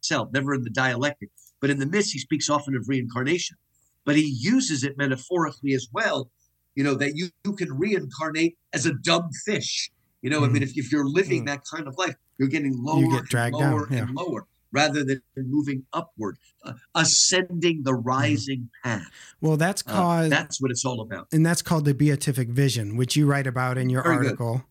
[0.00, 3.56] self, never in the dialectic, but in the myths, he speaks often of reincarnation.
[4.04, 6.30] But he uses it metaphorically as well.
[6.74, 9.90] You know that you, you can reincarnate as a dumb fish.
[10.22, 11.46] You know, I mean, if, if you're living Mm.
[11.46, 15.20] that kind of life, you're getting lower you get and lower and lower rather than
[15.36, 19.02] moving upward, uh, ascending the rising path.
[19.40, 21.26] Well, that's Uh, that's what it's all about.
[21.32, 24.26] and that's called the beatific vision, which you write about in your Very good.
[24.26, 24.64] article,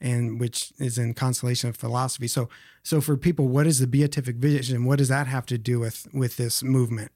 [0.00, 2.28] and which is in Consolation of Philosophy.
[2.28, 2.48] So,
[2.82, 4.76] so for people, what is the beatific vision?
[4.76, 7.12] And what does that have to do with with this movement?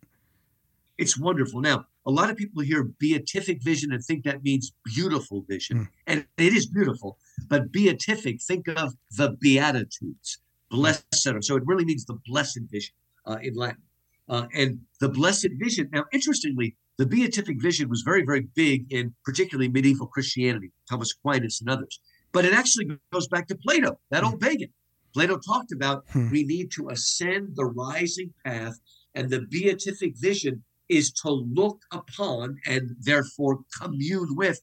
[1.01, 1.63] It's wonderful.
[1.63, 5.77] Now, a lot of people hear beatific vision and think that means beautiful vision.
[5.79, 5.85] Hmm.
[6.07, 10.39] And it is beautiful, but beatific, think of the Beatitudes.
[10.71, 11.33] Blessed.
[11.41, 12.95] So it really means the blessed vision
[13.27, 13.83] uh, in Latin.
[14.29, 15.89] Uh, and the blessed vision.
[15.91, 21.61] Now, interestingly, the beatific vision was very, very big in particularly medieval Christianity, Thomas Aquinas
[21.63, 21.99] and others.
[22.31, 24.69] But it actually goes back to Plato, that old pagan.
[25.15, 26.31] Plato talked about Hmm.
[26.31, 28.79] we need to ascend the rising path,
[29.15, 34.61] and the beatific vision is to look upon and therefore commune with,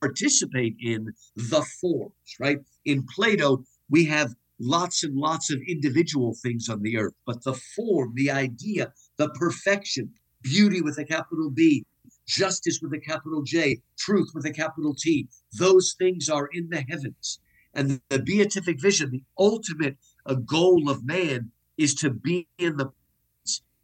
[0.00, 2.58] participate in the forms, right?
[2.84, 7.54] In Plato, we have lots and lots of individual things on the earth, but the
[7.54, 10.10] form, the idea, the perfection,
[10.42, 11.86] beauty with a capital B,
[12.26, 16.84] justice with a capital J, truth with a capital T, those things are in the
[16.88, 17.40] heavens.
[17.72, 22.90] And the beatific vision, the ultimate uh, goal of man, is to be in the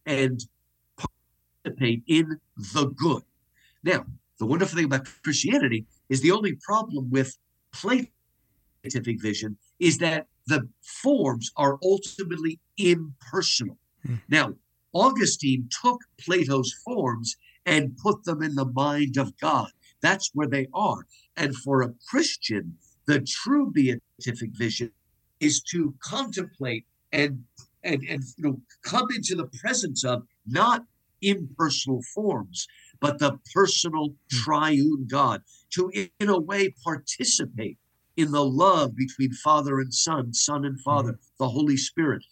[0.04, 0.40] and
[1.66, 3.22] participate in the good.
[3.82, 4.06] Now,
[4.38, 7.36] the wonderful thing about Christianity is the only problem with
[7.72, 8.10] Platonic
[9.20, 10.68] vision is that the
[11.02, 13.78] forms are ultimately impersonal.
[14.04, 14.14] Hmm.
[14.28, 14.54] Now,
[14.92, 19.70] Augustine took Plato's forms and put them in the mind of God.
[20.00, 21.06] That's where they are.
[21.36, 24.92] And for a Christian, the true beatific vision
[25.40, 27.44] is to contemplate and
[27.84, 30.82] and and you know come into the presence of not
[31.22, 32.66] impersonal forms,
[33.00, 37.78] but the personal triune God, to in, a way participate
[38.16, 42.24] in the love between Father and Son, Son and Father, the Holy Spirit.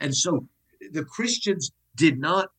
[0.00, 0.48] And so
[0.92, 2.50] the Christians did not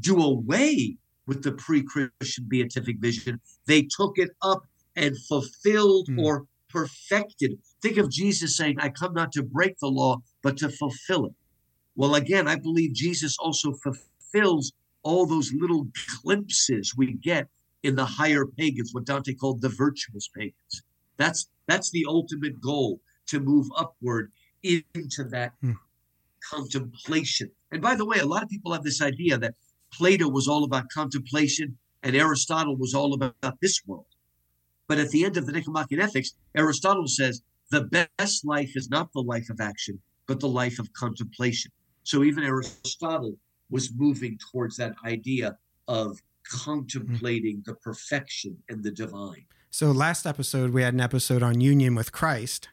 [0.00, 3.40] do away with the pre-Christian beatific vision.
[3.66, 4.62] They took it up
[4.94, 6.20] and fulfilled Hmm.
[6.20, 7.58] or perfected.
[7.82, 11.34] Think of Jesus saying, I come not to break the law, but to fulfill it.
[11.94, 14.72] Well, again, I believe Jesus also fulfills
[15.06, 15.86] all those little
[16.22, 17.46] glimpses we get
[17.84, 20.82] in the higher pagans, what Dante called the virtuous pagans.
[21.16, 24.32] That's that's the ultimate goal to move upward
[24.64, 25.72] into that Hmm.
[26.50, 27.50] contemplation.
[27.70, 29.54] And by the way, a lot of people have this idea that
[29.92, 34.12] Plato was all about contemplation and Aristotle was all about this world.
[34.88, 37.84] But at the end of the Nicomachean Ethics, Aristotle says the
[38.18, 41.70] best life is not the life of action, but the life of contemplation.
[42.02, 43.36] So even Aristotle
[43.70, 45.56] was moving towards that idea
[45.88, 47.70] of contemplating mm-hmm.
[47.70, 49.46] the perfection and the divine.
[49.70, 52.68] So last episode we had an episode on union with Christ.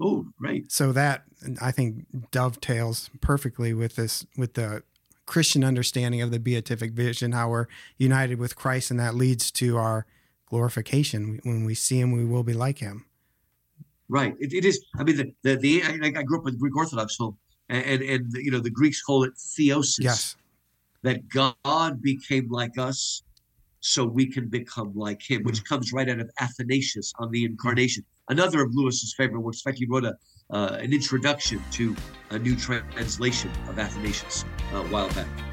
[0.00, 0.64] Oh, right.
[0.68, 1.22] So that
[1.60, 4.82] I think dovetails perfectly with this with the
[5.26, 9.76] Christian understanding of the beatific vision, how we're united with Christ, and that leads to
[9.76, 10.06] our
[10.46, 11.40] glorification.
[11.44, 13.06] When we see Him, we will be like Him.
[14.08, 14.34] Right.
[14.40, 14.84] It, it is.
[14.98, 17.38] I mean, the the, the I, I grew up with Greek Orthodox home,
[17.72, 19.98] and, and and you know the Greeks call it theosis.
[20.00, 20.36] Yes.
[21.02, 23.24] That God became like us,
[23.80, 28.04] so we can become like Him, which comes right out of Athanasius on the Incarnation,
[28.28, 29.62] another of Lewis's favorite works.
[29.64, 30.14] In fact, he wrote a
[30.50, 31.96] uh, an introduction to
[32.30, 35.51] a new translation of Athanasius uh, a while back.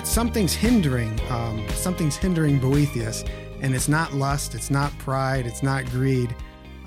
[0.00, 3.22] But something's hindering, um, something's hindering Boethius,
[3.60, 6.34] and it's not lust, it's not pride, it's not greed.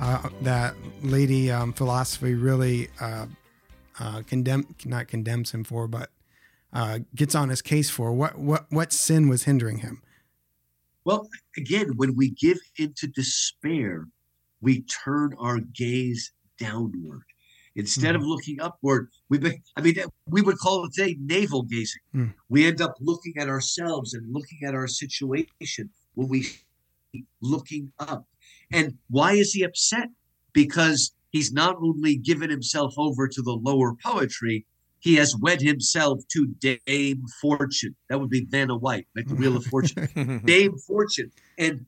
[0.01, 0.73] Uh, that
[1.03, 3.27] lady um, philosophy really uh,
[3.99, 6.09] uh, condemn, not condemns him for, but
[6.73, 8.11] uh, gets on his case for.
[8.11, 10.01] What what what sin was hindering him?
[11.05, 14.07] Well, again, when we give into despair,
[14.59, 17.25] we turn our gaze downward.
[17.75, 19.95] Instead of looking upward, we be, I mean,
[20.27, 22.01] we would call it today navel gazing.
[22.15, 22.33] Mm.
[22.47, 26.47] We end up looking at ourselves and looking at our situation when we
[27.41, 28.27] looking up.
[28.71, 30.09] And why is he upset?
[30.53, 34.65] Because he's not only given himself over to the lower poetry,
[34.99, 37.95] he has wed himself to Dame Fortune.
[38.07, 40.41] That would be Vanna White, like the Wheel of Fortune.
[40.45, 41.31] Dame Fortune.
[41.57, 41.85] And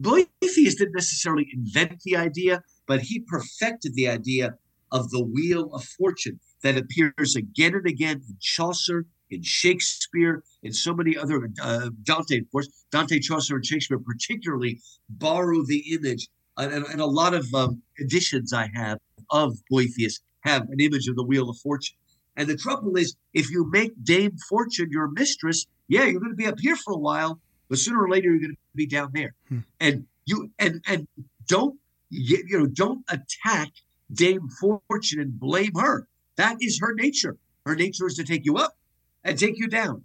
[0.00, 4.56] Boethius didn't necessarily invent the idea, but he perfected the idea
[4.92, 10.72] of the Wheel of Fortune that appears again and again in Chaucer, in Shakespeare, in
[10.72, 16.28] so many other uh, Dante, of course, Dante, Chaucer, and Shakespeare particularly borrow the image,
[16.56, 18.98] and, and a lot of um, editions I have
[19.30, 21.96] of Boethius have an image of the Wheel of Fortune.
[22.36, 26.36] And the trouble is, if you make Dame Fortune your mistress, yeah, you're going to
[26.36, 29.10] be up here for a while, but sooner or later you're going to be down
[29.12, 29.34] there.
[29.48, 29.58] Hmm.
[29.78, 31.06] And you and and
[31.48, 31.78] don't
[32.10, 33.68] you know don't attack
[34.12, 36.06] Dame Fortune and blame her.
[36.36, 37.36] That is her nature.
[37.66, 38.76] Her nature is to take you up
[39.24, 40.04] and take you down.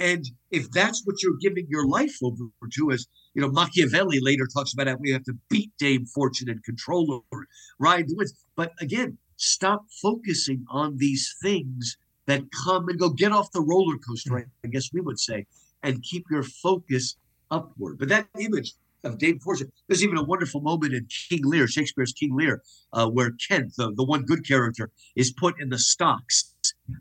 [0.00, 4.46] And if that's what you're giving your life over to, as you know, Machiavelli later
[4.46, 7.46] talks about how we have to beat Dame Fortune and control her,
[7.78, 8.34] ride the winds.
[8.56, 13.10] But again, stop focusing on these things that come and go.
[13.10, 15.46] Get off the roller coaster, I guess we would say,
[15.82, 17.16] and keep your focus
[17.50, 17.98] upward.
[17.98, 22.12] But that image of Dame Fortune, there's even a wonderful moment in King Lear, Shakespeare's
[22.12, 22.62] King Lear,
[22.92, 26.54] uh, where Kent, the, the one good character, is put in the stocks.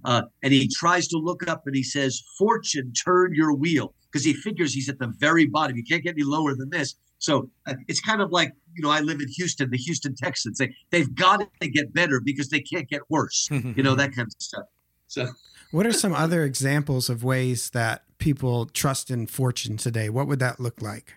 [0.06, 3.94] Uh, and he tries to look up and he says, Fortune, turn your wheel.
[4.12, 5.76] Because he figures he's at the very bottom.
[5.76, 6.96] You can't get any lower than this.
[7.18, 10.60] So uh, it's kind of like, you know, I live in Houston, the Houston Texans.
[10.60, 14.28] They, they've got to get better because they can't get worse, you know, that kind
[14.28, 14.66] of stuff.
[15.08, 15.28] So,
[15.74, 20.08] What are some other examples of ways that people trust in fortune today?
[20.08, 21.16] What would that look like?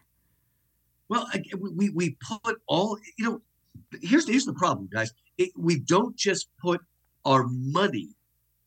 [1.08, 3.40] Well, we, we put all, you know,
[4.02, 5.12] here's, here's the problem, guys.
[5.38, 6.80] It, we don't just put
[7.24, 8.10] our money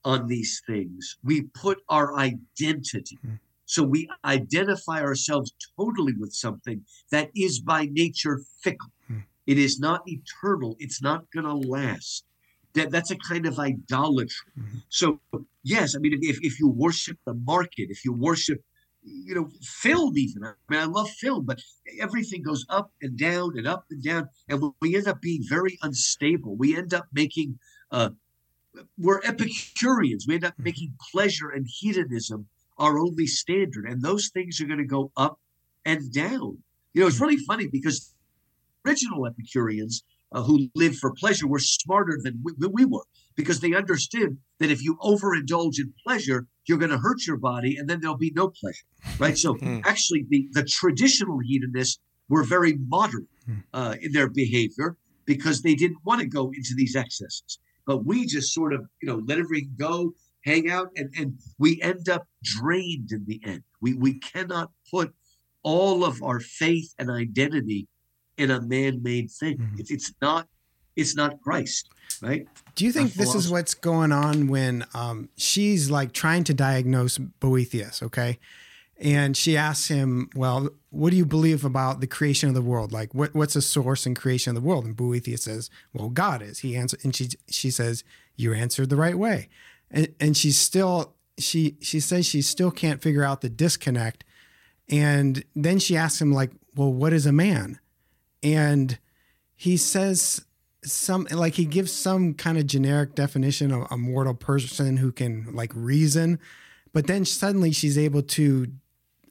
[0.06, 3.18] on these things, we put our identity.
[3.22, 3.34] Hmm.
[3.66, 8.90] So we identify ourselves totally with something that is by nature fickle.
[9.08, 9.20] Hmm.
[9.46, 10.76] It is not eternal.
[10.80, 12.24] It's not going to last.
[12.74, 14.52] That that's a kind of idolatry.
[14.58, 14.84] Mhm.
[14.90, 15.20] So
[15.64, 18.64] yes, I mean, if if you worship the market, if you worship,
[19.26, 20.44] you know, film even.
[20.44, 21.62] I mean, I love film, but
[22.00, 25.78] everything goes up and down and up and down, and we end up being very
[25.82, 26.56] unstable.
[26.56, 27.60] We end up making
[27.92, 28.12] uh,
[28.98, 30.26] we're Epicureans.
[30.28, 34.80] We end up making pleasure and hedonism our only standard, and those things are going
[34.80, 35.40] to go up
[35.86, 36.60] and down.
[36.94, 38.14] You know, it's really funny because
[38.86, 43.04] original Epicureans uh, who lived for pleasure were smarter than we, we were
[43.36, 47.76] because they understood that if you overindulge in pleasure, you're going to hurt your body,
[47.78, 48.86] and then there'll be no pleasure,
[49.18, 49.38] right?
[49.38, 49.80] So Hmm.
[49.84, 52.00] actually, the the traditional hedonists
[52.30, 53.60] were very moderate Hmm.
[53.74, 54.96] uh, in their behavior
[55.26, 57.60] because they didn't want to go into these excesses.
[57.86, 60.14] But we just sort of, you know, let everything go,
[60.46, 63.64] hang out, and and we end up drained in the end.
[63.82, 65.14] We we cannot put
[65.64, 67.88] all of our faith and identity
[68.38, 69.58] in a man-made thing.
[69.58, 69.80] Mhm.
[69.80, 70.48] It's it's not
[70.96, 71.90] it's not Christ,
[72.22, 72.48] right?
[72.76, 77.18] Do you think this is what's going on when um, she's like trying to diagnose
[77.18, 78.02] Boethius?
[78.04, 78.40] Okay.
[79.02, 82.92] And she asks him, Well, what do you believe about the creation of the world?
[82.92, 84.86] Like, what, what's the source and creation of the world?
[84.86, 86.60] And Boethius says, Well, God is.
[86.60, 88.04] He answers, and she she says,
[88.36, 89.50] You answered the right way.
[89.90, 94.26] And, and she's still, she she says she still can't figure out the disconnect.
[94.90, 97.80] And then she asks him, like, well, what is a man?
[98.42, 98.98] And
[99.56, 100.46] he says
[100.84, 105.48] some like he gives some kind of generic definition of a mortal person who can
[105.54, 106.40] like reason
[106.94, 108.68] but then suddenly she's able to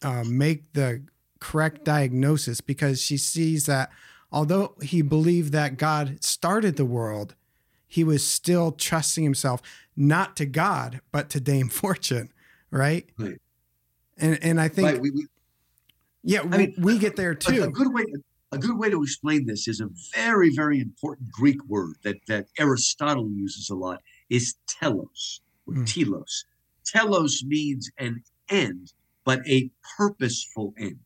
[0.03, 1.03] uh, make the
[1.41, 3.91] correct diagnosis because she sees that
[4.31, 7.35] although he believed that god started the world
[7.87, 9.63] he was still trusting himself
[9.97, 12.31] not to god but to dame fortune
[12.71, 13.39] right, Right.
[14.19, 15.01] and and i think Right.
[15.01, 15.27] We, we,
[16.25, 18.05] yeah we, mean, we get there too a good way
[18.53, 22.47] a good way to explain this is a very very important Greek word that that
[22.59, 25.87] Aristotle uses a lot is telos or Mm.
[25.87, 26.45] telos.
[26.85, 28.93] Telos means an end,
[29.25, 31.01] but a purposeful end.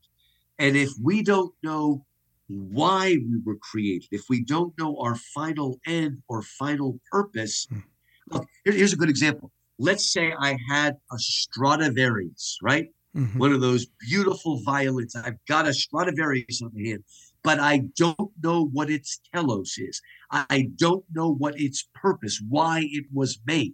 [0.57, 2.05] And if we don't know
[2.47, 7.83] why we were created, if we don't know our final end or final purpose, Mm.
[8.31, 9.51] look, here- here's a good example.
[9.79, 12.89] Let's say I had a Stradivarius, right?
[13.15, 13.37] Mhm.
[13.37, 15.15] one of those beautiful violins.
[15.15, 17.03] I've got a Stradivarius on the hand,
[17.43, 20.01] but I don't know what its telos is.
[20.31, 23.73] I don't know what its purpose, why it was made.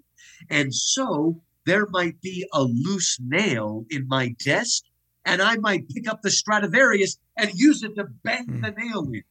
[0.50, 4.84] And so there might be a loose nail in my desk,
[5.26, 8.62] and I might pick up the Stradivarius and use it to bang Hmm.
[8.62, 9.24] the nail in.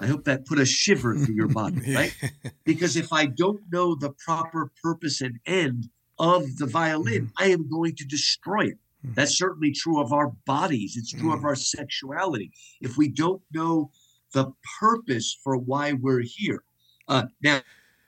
[0.00, 2.14] I hope that put a shiver through your body, right?
[2.64, 7.68] Because if I don't know the proper purpose and end of the violin, I am
[7.68, 8.78] going to destroy it.
[9.06, 9.14] Mhm.
[9.14, 10.96] That's certainly true of our bodies.
[10.96, 12.50] It's true of our sexuality.
[12.80, 13.90] If we don't know
[14.32, 16.62] the purpose for why we're here.
[17.06, 17.62] Uh, now,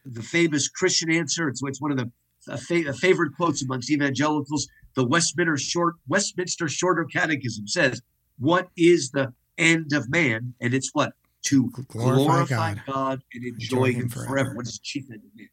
[0.05, 2.11] the famous Christian answer, it's, it's one of the
[2.49, 4.67] a fa- a favorite quotes amongst evangelicals.
[4.95, 8.01] The Westminster Short Westminster Shorter Catechism says,
[8.39, 11.13] "What is the end of man?" And it's what
[11.45, 12.83] to Glorify glorify, God.
[12.87, 13.23] God.
[13.35, 14.29] and enjoy, Enjoy him Him forever.
[14.29, 14.55] forever.
[14.57, 15.49] What is the chief end of man?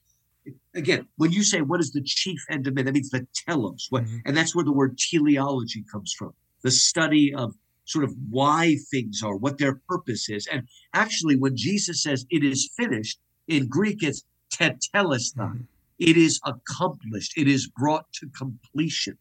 [0.78, 3.88] Again, when you say what is the chief end of man, that means the telos.
[3.90, 4.22] What, Mhm.
[4.26, 7.56] and that's where the word teleology comes from the study of
[7.86, 10.48] sort of why things are, what their purpose is.
[10.52, 15.36] And actually, when Jesus says it is finished, in Greek it's tetelestai.
[15.36, 15.68] Mhm.
[16.00, 17.34] It is accomplished.
[17.38, 19.18] It is brought to completion.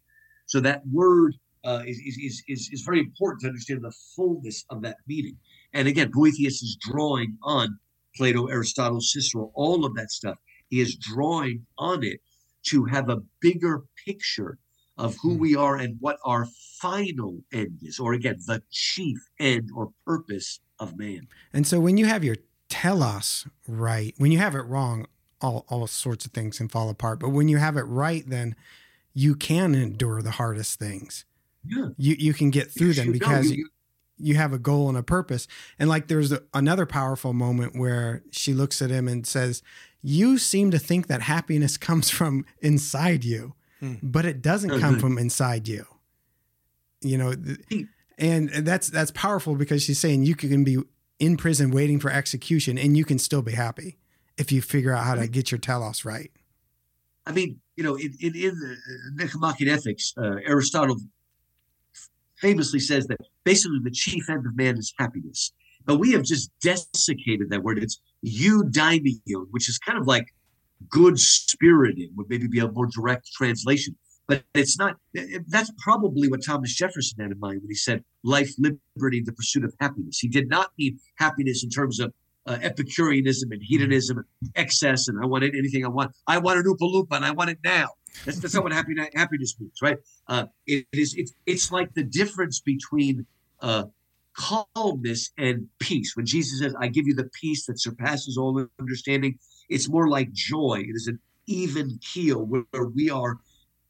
[0.46, 4.82] So that word uh, is, is, is, is very important to understand the fullness of
[4.82, 5.36] that meaning.
[5.72, 7.80] And again, Boethius is drawing on
[8.16, 10.36] Plato, Aristotle, Cicero, all of that stuff.
[10.70, 12.20] Is drawing on it
[12.64, 14.58] to have a bigger picture
[14.98, 15.38] of who Hmm.
[15.40, 16.46] we are and what our
[16.80, 21.28] final end is, or again, the chief end or purpose of man.
[21.52, 22.36] And so when you have your
[22.68, 25.06] telos right, when you have it wrong,
[25.40, 27.20] all, all sorts of things can fall apart.
[27.20, 28.56] But when you have it right, then
[29.14, 31.24] you can endure the hardest things.
[31.64, 31.88] Yeah.
[31.96, 33.68] You you can get through them You know, because you-
[34.18, 35.46] you have a goal and a purpose.
[35.78, 39.62] And like there's a, another powerful moment where she looks at him and says,
[40.02, 43.94] "You seem to think that happiness comes from inside you, Hmm.
[44.02, 45.86] but it doesn't Oh, come from inside you."
[47.02, 47.86] You know, th-
[48.18, 50.78] and that's that's powerful because she's saying you can be
[51.18, 53.98] in prison waiting for execution and you can still be happy
[54.38, 56.30] if you figure out how to get your telos right.
[57.26, 58.76] I mean, you know, in, in, in the
[59.14, 60.96] Nicomachean Ethics, uh, Aristotle
[62.40, 65.52] famously says that basically the chief end of man is happiness.
[65.84, 67.78] But we have just desiccated that word.
[67.78, 70.34] It's eudaimonion, which is kind of like
[70.88, 73.96] good spirited, would maybe be a more direct translation.
[74.26, 74.96] But it's not,
[75.46, 79.64] that's probably what Thomas Jefferson had in mind when he said life, liberty, the pursuit
[79.64, 80.18] of happiness.
[80.18, 82.12] He did not mean happiness in terms of
[82.46, 86.12] uh, Epicureanism and hedonism and excess, and I want anything I want.
[86.26, 87.90] I want an Oompa and I want it now.
[88.24, 89.98] That's, that's not what happy, happiness means, right?
[90.28, 93.26] Uh, it is it's it's like the difference between
[93.60, 93.84] uh,
[94.34, 96.16] calmness and peace.
[96.16, 99.38] When Jesus says, "I give you the peace that surpasses all understanding,"
[99.68, 100.84] it's more like joy.
[100.86, 103.38] It is an even keel where, where we are,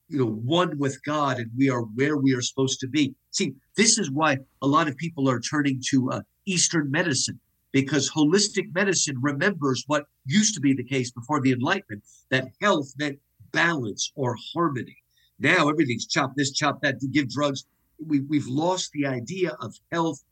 [0.09, 3.14] you know, one with God and we are where we are supposed to be.
[3.31, 7.41] See, this is why a lot of people are turning to uh, Eastern medicine
[7.72, 12.93] because holistic medicine remembers what used to be the case before the Enlightenment that health
[12.99, 13.18] meant
[13.57, 14.98] balance or harmony.
[15.38, 17.64] Now everything's chop this, chop that to give drugs.
[17.98, 20.22] We, we've lost the idea of health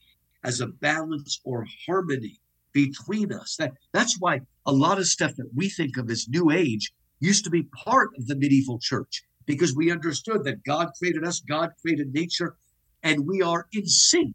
[0.44, 2.38] as a balance or harmony
[2.74, 3.56] between us.
[3.56, 7.44] That that's why a lot of stuff that we think of as New Age used
[7.44, 11.70] to be part of the medieval church because we understood that God created us, God
[11.80, 12.56] created nature,
[13.02, 14.34] and we are in sync.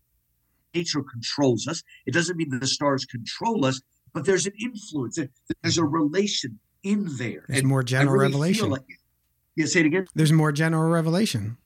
[0.73, 1.83] Nature controls us.
[2.07, 3.81] It doesn't mean that the stars control us,
[4.13, 5.19] but there's an influence.
[5.61, 7.45] There's a relation in there.
[7.47, 8.69] There's And more general really revelation.
[8.69, 8.82] Like,
[9.55, 10.05] yeah, say it again.
[10.15, 11.57] There's more general revelation.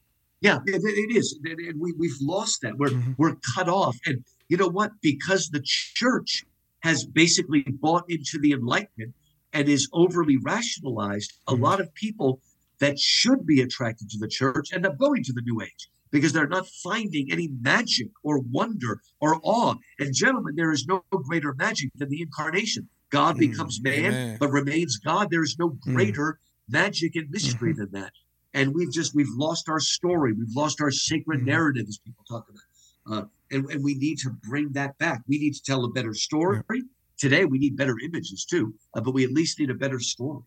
[0.41, 2.78] Yeah, it, it is, and we we've lost that.
[2.78, 3.16] We're Mhm.
[3.18, 4.91] we're cut off, and you know what?
[5.01, 6.43] Because the church
[6.82, 9.14] has basically bought into the Enlightenment
[9.53, 11.59] and is overly rationalized, a Mhm.
[11.61, 12.41] lot of people
[12.80, 16.34] that should be attracted to the church end up going to the New Age because
[16.34, 19.76] they're not finding any magic or wonder or awe.
[19.99, 22.89] And gentlemen, there is no greater magic than the incarnation.
[23.14, 24.38] God mm, becomes man, amen.
[24.39, 25.30] but remains God.
[25.30, 25.80] There is no mm.
[25.82, 27.82] greater magic and mystery mm-hmm.
[27.93, 28.11] than that.
[28.55, 30.34] And we've just we've lost our story.
[30.34, 31.45] We've lost our sacred mm.
[31.45, 32.64] narrative, as people talk about.
[33.05, 35.22] Uh, and, and we need to bring that back.
[35.28, 36.61] We need to tell a better story.
[36.72, 36.82] Yeah.
[37.20, 40.41] Today, we need better images too, uh, but we at least need a better story.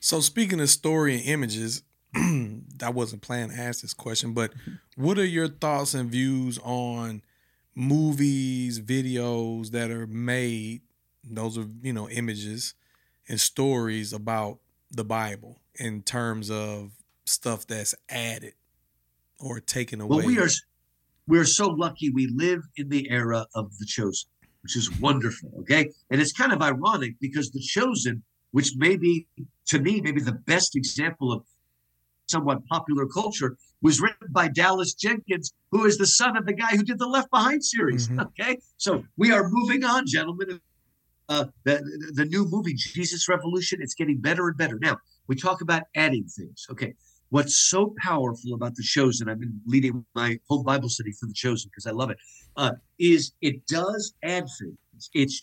[0.00, 1.82] So, speaking of story and images,
[2.14, 4.52] I wasn't planning to ask this question, but
[4.96, 7.22] what are your thoughts and views on
[7.74, 10.80] movies, videos that are made?
[11.28, 12.74] Those are, you know, images
[13.28, 14.58] and stories about
[14.90, 16.92] the Bible in terms of
[17.24, 18.54] stuff that's added
[19.38, 20.18] or taken away.
[20.18, 20.48] Well, we are
[21.28, 24.28] we're so lucky we live in the era of the chosen,
[24.62, 25.50] which is wonderful.
[25.60, 25.90] Okay.
[26.10, 28.22] And it's kind of ironic because the chosen,
[28.52, 29.26] which may be
[29.66, 31.42] to me, maybe the best example of
[32.28, 36.70] somewhat popular culture, was written by Dallas Jenkins, who is the son of the guy
[36.70, 38.08] who did the Left Behind series.
[38.08, 38.20] Mm-hmm.
[38.20, 38.58] Okay.
[38.76, 40.60] So we are moving on, gentlemen.
[41.28, 41.82] Uh, the,
[42.14, 44.78] the new movie, Jesus Revolution, it's getting better and better.
[44.80, 46.66] Now, we talk about adding things.
[46.70, 46.94] Okay.
[47.30, 51.34] What's so powerful about the chosen, I've been leading my whole Bible study for the
[51.34, 52.18] chosen because I love it.
[52.56, 55.10] Uh, is it does add things.
[55.12, 55.42] It's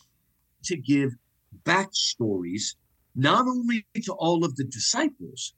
[0.65, 1.11] to give
[1.63, 2.75] backstories,
[3.15, 5.53] not only to all of the disciples,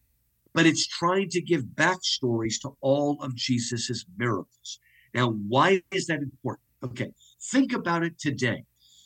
[0.54, 4.80] but it's trying to give backstories to all of Jesus's miracles.
[5.14, 6.64] Now, why is that important?
[6.84, 7.12] Okay,
[7.52, 8.64] think about it today.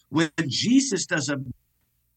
[0.09, 1.39] When Jesus does a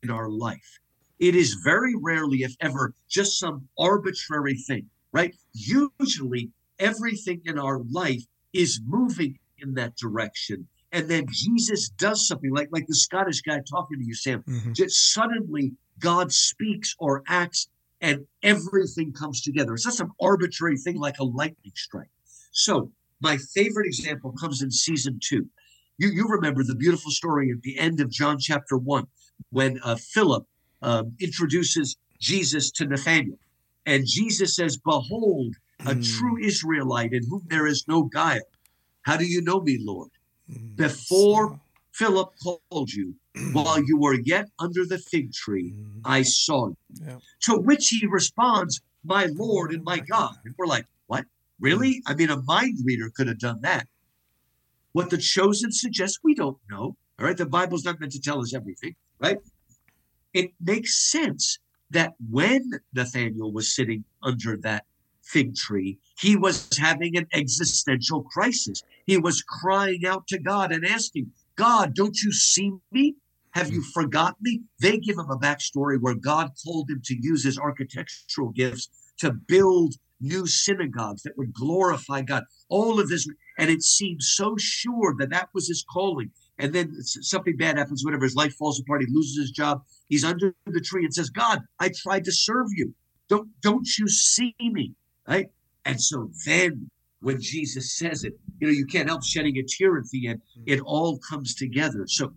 [0.03, 0.81] in our life,
[1.19, 5.35] it is very rarely, if ever, just some arbitrary thing, right?
[5.55, 10.67] Usually, everything in our life is moving in that direction.
[10.91, 14.43] And then Jesus does something like, like the Scottish guy talking to you, Sam.
[14.43, 14.73] Mm-hmm.
[14.73, 17.69] Just suddenly God speaks or acts
[18.01, 19.75] and everything comes together.
[19.75, 22.11] It's not some arbitrary thing like a lightning strike.
[22.51, 22.91] So,
[23.21, 25.47] my favorite example comes in season two.
[25.99, 29.07] You, you remember the beautiful story at the end of John chapter one
[29.51, 30.47] when uh, Philip
[30.83, 33.39] um, introduces Jesus to Nathanael.
[33.87, 36.19] And Jesus says, Behold, a mm.
[36.19, 38.41] true Israelite in whom there is no guile.
[39.03, 40.11] How do you know me, Lord?
[40.51, 40.77] Mm.
[40.77, 41.61] Before
[41.93, 43.15] Philip called you,
[43.53, 46.01] while you were yet under the fig tree, mm.
[46.05, 46.77] I saw you.
[47.05, 47.17] Yeah.
[47.43, 50.37] To which he responds, My Lord and my God.
[50.45, 51.25] And we're like, What?
[51.61, 51.95] Really?
[51.95, 52.03] Mm.
[52.07, 53.89] I mean, a mind reader could have done that.
[54.93, 56.97] What the chosen suggests, we don't know.
[57.19, 57.37] All right.
[57.37, 59.39] The Bible's not meant to tell us everything, right?
[60.35, 61.59] it makes sense
[61.91, 64.85] that when Nathaniel was sitting under that
[65.23, 68.83] fig tree, he was having an existential crisis.
[69.07, 73.15] He was crying out to God and asking, God, don't you see me?
[73.51, 74.63] Have you forgotten me?
[74.81, 78.89] They give him a backstory where God told him to use his architectural gifts
[79.19, 82.45] to build new synagogues that would glorify God.
[82.71, 83.29] All of this,
[83.59, 88.05] and it seemed so sure that that was his calling and then something bad happens,
[88.05, 89.83] whatever, his life falls apart, he loses his job.
[90.09, 92.95] He's under the tree and says, God, I tried to serve you.
[93.29, 94.95] Don't, don't you see me?
[95.27, 95.49] Right?
[95.85, 96.91] And so then
[97.21, 100.43] when Jesus says it, you know, you can't help shedding a tear at the end.
[100.67, 102.05] It all comes together.
[102.07, 102.33] So,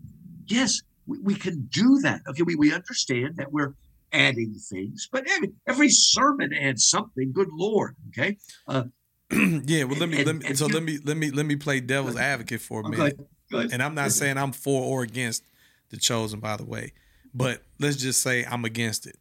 [0.46, 2.22] yes, we, we can do that.
[2.28, 3.74] Okay, we, we understand that we're
[4.12, 7.32] adding things, but every, every sermon adds something.
[7.32, 7.96] Good Lord.
[8.08, 8.38] Okay.
[8.66, 8.84] Uh,
[9.66, 9.84] yeah.
[9.84, 12.16] Well, let me, and, let me, so let me, let me, let me play devil's
[12.16, 13.18] advocate for a minute.
[13.52, 15.44] And I'm not saying I'm for or against
[15.90, 16.92] the chosen, by the way,
[17.34, 19.16] but let's just say I'm against it.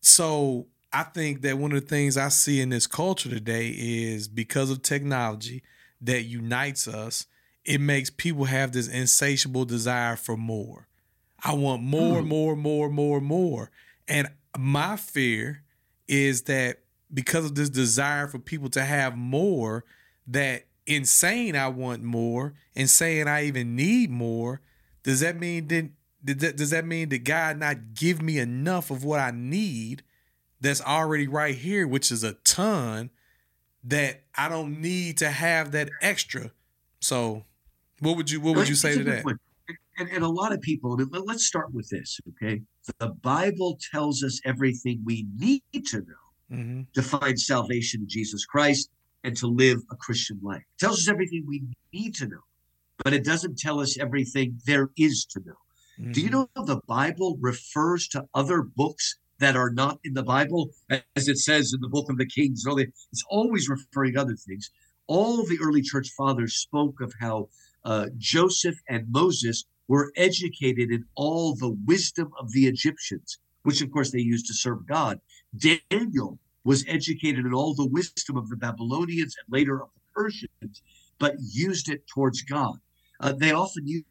[0.00, 4.28] So I think that one of the things I see in this culture today is
[4.28, 5.62] because of technology
[6.00, 7.26] that unites us,
[7.64, 10.86] it makes people have this insatiable desire for more.
[11.42, 12.26] I want more, mm.
[12.26, 13.70] more, more, more, more.
[14.06, 15.62] And my fear
[16.06, 16.83] is that
[17.14, 19.84] because of this desire for people to have more,
[20.26, 24.60] that in saying I want more and saying I even need more,
[25.04, 25.94] does that mean then
[26.24, 30.02] does that mean that God not give me enough of what I need
[30.60, 33.10] that's already right here, which is a ton
[33.84, 36.50] that I don't need to have that extra?
[37.00, 37.44] So
[38.00, 39.24] what would you what would you say to that?
[39.96, 42.60] And, and, a lot of people, let's start with this, okay?
[42.98, 46.82] The Bible tells us everything we need to know mm-hmm.
[46.94, 48.90] to find salvation in Jesus Christ
[49.24, 50.62] and to live a Christian life.
[50.76, 52.40] It tells us everything we need to know,
[53.02, 55.54] but it doesn't tell us everything there is to know.
[55.98, 56.12] Mm-hmm.
[56.12, 56.60] Do you mm-hmm.
[56.60, 60.70] know the Bible refers to other books that are not in the Bible,
[61.16, 62.64] as it says in the book of the Kings?
[62.66, 64.70] It's always referring to other things.
[65.06, 67.48] All the early church fathers spoke of how
[67.84, 73.90] uh, Joseph and Moses were educated in all the wisdom of the Egyptians, which of
[73.90, 75.20] course they used to serve God.
[75.56, 80.82] Daniel was educated in all the wisdom of the Babylonians and later of the Persians,
[81.18, 82.76] but used it towards God.
[83.20, 84.04] Uh, they often use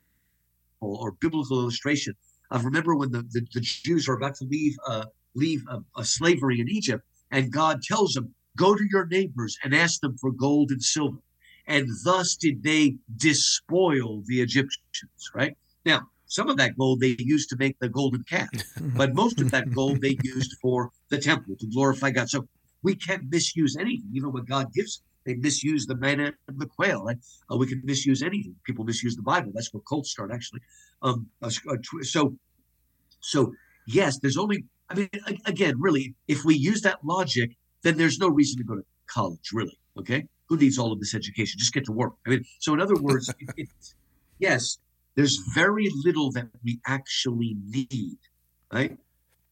[0.80, 2.14] or biblical illustration
[2.54, 5.64] I remember when the, the, the Jews are about to leave uh, leave
[5.98, 10.18] a, slavery in Egypt, and God tells them, "Go to your neighbors and ask them
[10.20, 11.18] for gold and silver."
[11.66, 15.32] And thus did they despoil the Egyptians.
[15.34, 18.50] Right now, some of that gold they used to make the golden calf,
[18.98, 22.28] but most of that gold they used for the temple to glorify God.
[22.28, 22.48] So
[22.82, 25.04] we can't misuse anything, even what God gives.
[25.26, 27.04] They misuse the manna and the quail.
[27.04, 27.18] Right?
[27.52, 28.56] Uh, we can misuse anything.
[28.64, 29.52] People misuse the Bible.
[29.54, 30.62] That's where cults start, actually.
[31.04, 31.28] Um,
[32.02, 32.36] so,
[33.22, 33.54] so
[33.86, 34.66] yes, there's only.
[34.90, 35.10] I mean,
[35.46, 39.52] again, really, if we use that logic, then there's no reason to go to college,
[39.54, 39.78] really.
[40.00, 41.60] Okay, who needs all of this education?
[41.60, 42.14] Just get to work.
[42.26, 43.70] I mean, so in other words, it, it,
[44.40, 44.80] yes,
[45.16, 48.18] there's very little that we actually need,
[48.72, 48.98] right?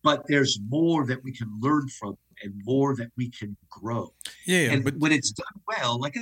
[0.04, 4.14] But there's more that we can learn from and more that we can grow.
[4.46, 6.18] Yeah, and but when it's done well, like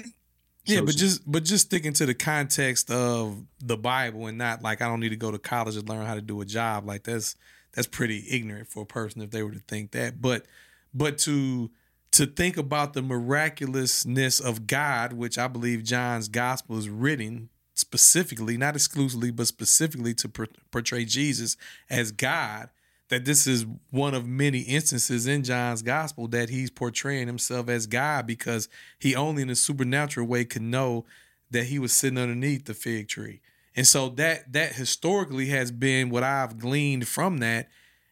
[0.66, 4.82] yeah, but just but just sticking to the context of the Bible and not like
[4.82, 6.86] I don't need to go to college to learn how to do a job.
[6.86, 7.36] Like that's
[7.74, 10.22] that's pretty ignorant for a person if they were to think that.
[10.22, 10.46] But
[10.94, 11.72] but to
[12.12, 17.50] to think about the miraculousness of God, which I believe John's gospel is written
[17.80, 20.30] specifically, not exclusively, but specifically to
[20.72, 21.58] portray Jesus
[21.90, 22.70] as God,
[23.10, 27.88] that this is one of many instances in John's gospel that he's portraying himself as
[27.88, 28.70] God because
[29.00, 31.06] he only in a supernatural way could know
[31.52, 33.42] that he was sitting underneath the fig tree.
[33.76, 37.70] And so that that historically has been what I've gleaned from that.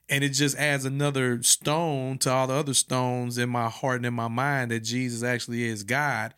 [0.10, 4.06] And it just adds another stone to all the other stones in my heart and
[4.06, 6.34] in my mind that Jesus actually is God.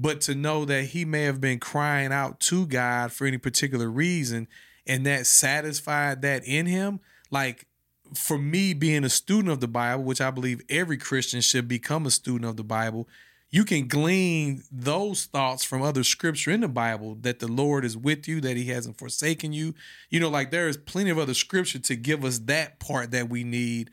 [0.00, 3.90] But to know that he may have been crying out to God for any particular
[3.90, 4.48] reason
[4.86, 7.66] and that satisfied that in him, like
[8.14, 12.06] for me being a student of the Bible, which I believe every Christian should become
[12.06, 13.08] a student of the Bible,
[13.50, 17.96] you can glean those thoughts from other scripture in the Bible that the Lord is
[17.96, 19.74] with you, that He hasn't forsaken you.
[20.08, 23.28] You know, like there is plenty of other scripture to give us that part that
[23.28, 23.90] we need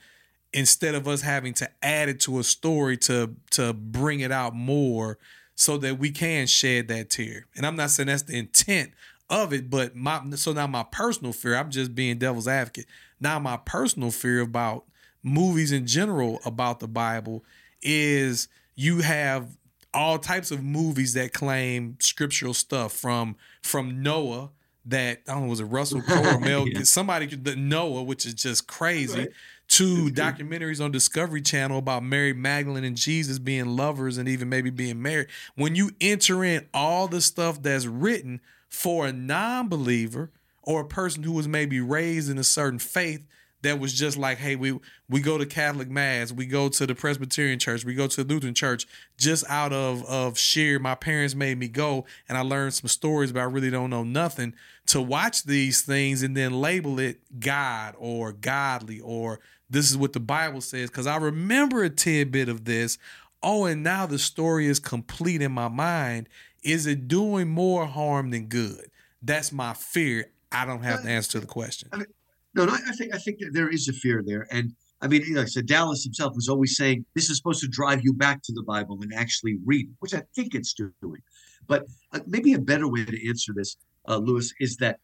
[0.53, 4.55] instead of us having to add it to a story to to bring it out
[4.55, 5.17] more
[5.57, 7.47] so that we can shed that tear.
[7.57, 8.91] And I'm not saying that's the intent
[9.29, 12.85] of it, but my so now my personal fear, I'm just being devil's advocate.
[13.19, 14.85] Now, my personal fear about
[15.23, 17.43] movies in general about the Bible
[17.81, 19.57] is you have
[19.93, 24.51] all types of movies that claim scriptural stuff from from Noah
[24.85, 26.83] that I don't know was it Russell Crowe or Mel yeah.
[26.83, 29.29] somebody the Noah which is just crazy right.
[29.69, 34.69] To documentaries on Discovery Channel about Mary Magdalene and Jesus being lovers and even maybe
[34.69, 38.39] being married when you enter in all the stuff that's written
[38.69, 40.31] for a non-believer
[40.63, 43.23] or a person who was maybe raised in a certain faith
[43.63, 44.77] that was just like, hey, we
[45.09, 48.33] we go to Catholic mass, we go to the Presbyterian church, we go to the
[48.33, 48.87] Lutheran church,
[49.17, 50.79] just out of of sheer.
[50.79, 54.03] My parents made me go, and I learned some stories, but I really don't know
[54.03, 54.53] nothing.
[54.87, 59.39] To watch these things and then label it God or godly or
[59.69, 62.97] this is what the Bible says, because I remember a tidbit of this.
[63.43, 66.29] Oh, and now the story is complete in my mind.
[66.63, 68.89] Is it doing more harm than good?
[69.21, 70.31] That's my fear.
[70.51, 71.89] I don't have the answer to the question.
[71.91, 72.07] I mean,
[72.55, 75.45] no, no, I think I think there is a fear there, and I mean, like
[75.45, 78.53] I said, Dallas himself was always saying this is supposed to drive you back to
[78.53, 81.21] the Bible and actually read, which I think it's doing.
[81.67, 84.99] But uh, maybe a better way to answer this, uh, Lewis, is that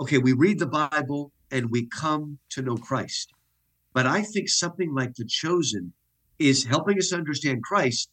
[0.00, 3.32] okay, we read the Bible and we come to know Christ,
[3.92, 5.92] but I think something like The Chosen
[6.38, 8.10] is helping us understand Christ,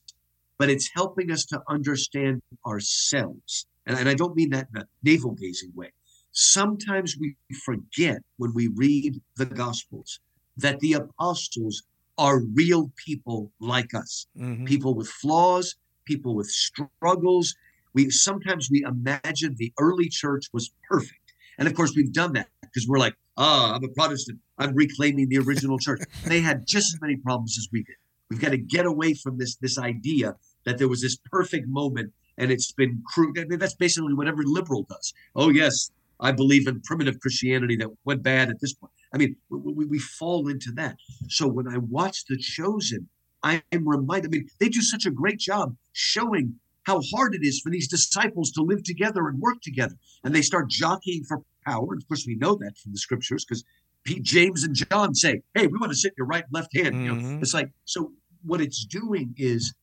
[0.57, 4.87] but it's helping us to understand ourselves and, and I don't mean that in a
[5.03, 5.91] navel gazing way.
[6.31, 7.35] Sometimes we
[7.65, 10.19] forget when we read the Gospels
[10.57, 11.83] that the apostles
[12.17, 14.65] are real people like us, mm-hmm.
[14.65, 15.75] people with flaws,
[16.05, 17.55] people with struggles.
[17.93, 22.47] We sometimes we imagine the early church was perfect, and of course we've done that
[22.61, 24.39] because we're like, oh, I'm a Protestant.
[24.57, 26.01] I'm reclaiming the original church.
[26.25, 27.95] They had just as many problems as we did.
[28.29, 32.13] We've got to get away from this this idea that there was this perfect moment
[32.37, 33.37] and it's been crude.
[33.37, 35.13] I mean, that's basically what every liberal does.
[35.35, 38.93] Oh yes, I believe in primitive Christianity that went bad at this point.
[39.13, 40.95] I mean, we, we fall into that.
[41.27, 43.09] So when I watch The Chosen,
[43.43, 44.33] I am reminded.
[44.33, 47.87] I mean, they do such a great job showing how hard it is for these
[47.87, 51.87] disciples to live together and work together, and they start jockeying for power.
[51.91, 53.63] And of course, we know that from the scriptures because
[54.03, 56.95] Pete, James and John say, "Hey, we want to sit your right and left hand."
[56.95, 57.05] Mm-hmm.
[57.05, 57.41] You know, mm-hmm.
[57.41, 58.11] it's like so.
[58.43, 59.73] What it's doing is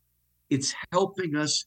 [0.51, 1.64] it's helping us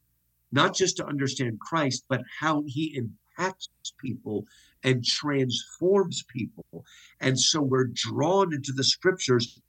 [0.52, 3.70] not just to understand Christ, but how he impacts
[4.04, 4.46] people
[4.84, 6.84] and transforms people.
[7.20, 9.62] And so we're drawn into the scriptures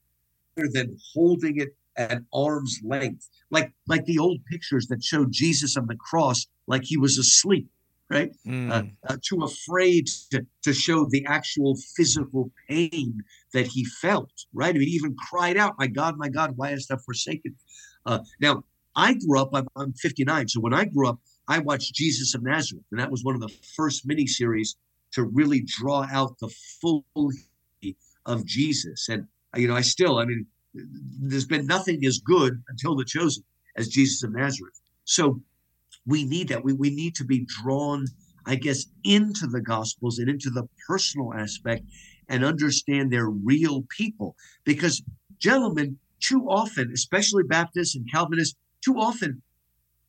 [0.57, 5.77] rather than holding it at arm's length, like like the old pictures that showed Jesus
[5.77, 7.69] on the cross like he was asleep,
[8.11, 8.33] right?
[8.47, 8.71] Mm.
[8.71, 13.23] Uh, uh, too afraid to, to show the actual physical pain
[13.53, 14.75] that he felt, right?
[14.75, 17.57] I mean, he even cried out, "My God, my God, why hast thou forsaken?"
[18.05, 18.65] Uh, now,
[18.97, 19.51] I grew up.
[19.55, 23.11] I'm, I'm 59, so when I grew up, I watched Jesus of Nazareth, and that
[23.11, 24.75] was one of the first miniseries
[25.13, 27.05] to really draw out the full
[28.27, 29.09] of Jesus.
[29.09, 29.27] And
[29.57, 33.45] you know, I still, I mean, there's been nothing as good until the chosen
[33.77, 34.81] as Jesus of Nazareth.
[35.05, 35.41] So
[36.07, 36.65] we need that.
[36.65, 38.07] We we need to be drawn,
[38.47, 41.85] I guess, into the gospels and into the personal aspect
[42.29, 44.37] and understand they're real people.
[44.65, 45.03] Because
[45.39, 49.43] gentlemen, too often, especially Baptists and Calvinists, too often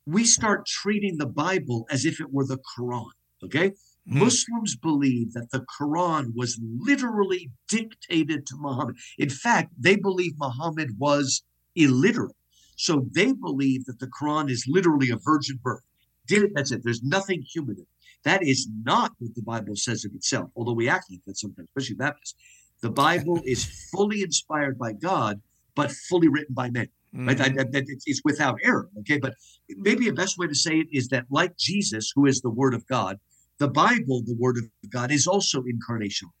[0.06, 3.10] we start treating the Bible as if it were the Quran.
[3.42, 3.72] Okay.
[4.08, 4.20] Mm.
[4.20, 8.96] Muslims believe that the Quran was literally dictated to Muhammad.
[9.18, 11.42] In fact, they believe Muhammad was
[11.74, 12.36] illiterate.
[12.76, 15.82] So they believe that the Quran is literally a virgin birth.
[16.26, 16.82] Did it, that's it.
[16.82, 17.88] There's nothing human in it.
[18.24, 21.68] That is not what the Bible says of itself, although we act like that sometimes,
[21.68, 22.34] especially Baptists.
[22.80, 25.40] The Bible is fully inspired by God,
[25.74, 26.88] but fully written by men.
[27.12, 27.36] Right?
[27.38, 27.56] Mhm.
[27.56, 28.88] That- that- it's, it's without error.
[29.00, 29.18] Okay.
[29.18, 29.34] But
[29.68, 32.74] maybe a best way to say it is that, like Jesus, who is the Word
[32.74, 33.20] of God,
[33.58, 36.32] the Bible, the Word of God, is also incarnational,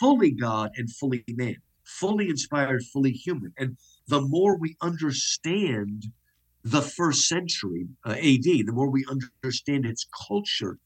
[0.00, 3.52] fully God and fully man, fully inspired, fully human.
[3.58, 3.76] And
[4.08, 6.06] the more we understand
[6.64, 10.78] the first century uh, AD, the more we understand its culture,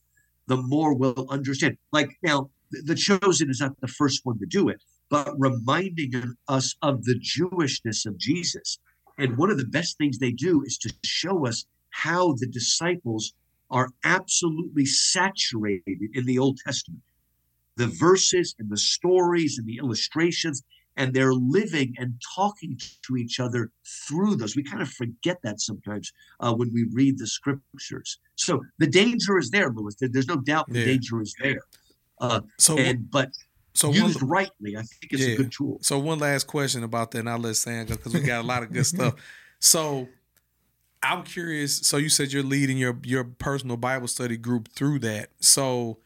[0.47, 1.79] the more we'll understand.
[1.93, 6.13] Like now, the the chosen is not the first one to do it, but reminding
[6.49, 8.79] us of the Jewishness of Jesus.
[9.19, 13.35] And one of the best things they do is to show us how the disciples
[13.71, 17.03] are absolutely saturated in the Old Testament.
[17.77, 20.63] The verses and the stories and the illustrations,
[20.97, 23.71] and they're living and talking to each other
[24.07, 24.57] through those.
[24.57, 28.19] We kind of forget that sometimes uh, when we read the scriptures.
[28.37, 29.97] So the danger is there, Lewis.
[30.01, 30.85] There's no doubt the Yeah.
[30.85, 31.63] danger is there.
[32.21, 33.31] Uh, So, and but
[33.75, 35.35] so one, used rightly, I think it's Yeah.
[35.35, 35.79] a good tool.
[35.83, 38.47] So one last question about that, and I'll let Sam go because we got a
[38.47, 39.15] lot of good stuff.
[39.61, 40.09] So
[41.03, 41.79] I'm curious.
[41.79, 45.31] So you said you're leading your your personal Bible study group through that.
[45.41, 45.99] So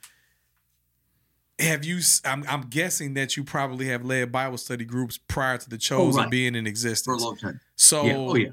[1.59, 2.00] have you?
[2.24, 5.78] I'm, I'm guessing that you probably have led Bible study groups prior to the oh,
[5.78, 6.30] chosen Oh, right.
[6.30, 7.61] being in existence for a long time.
[7.76, 8.16] So yeah.
[8.16, 8.50] Oh yeah.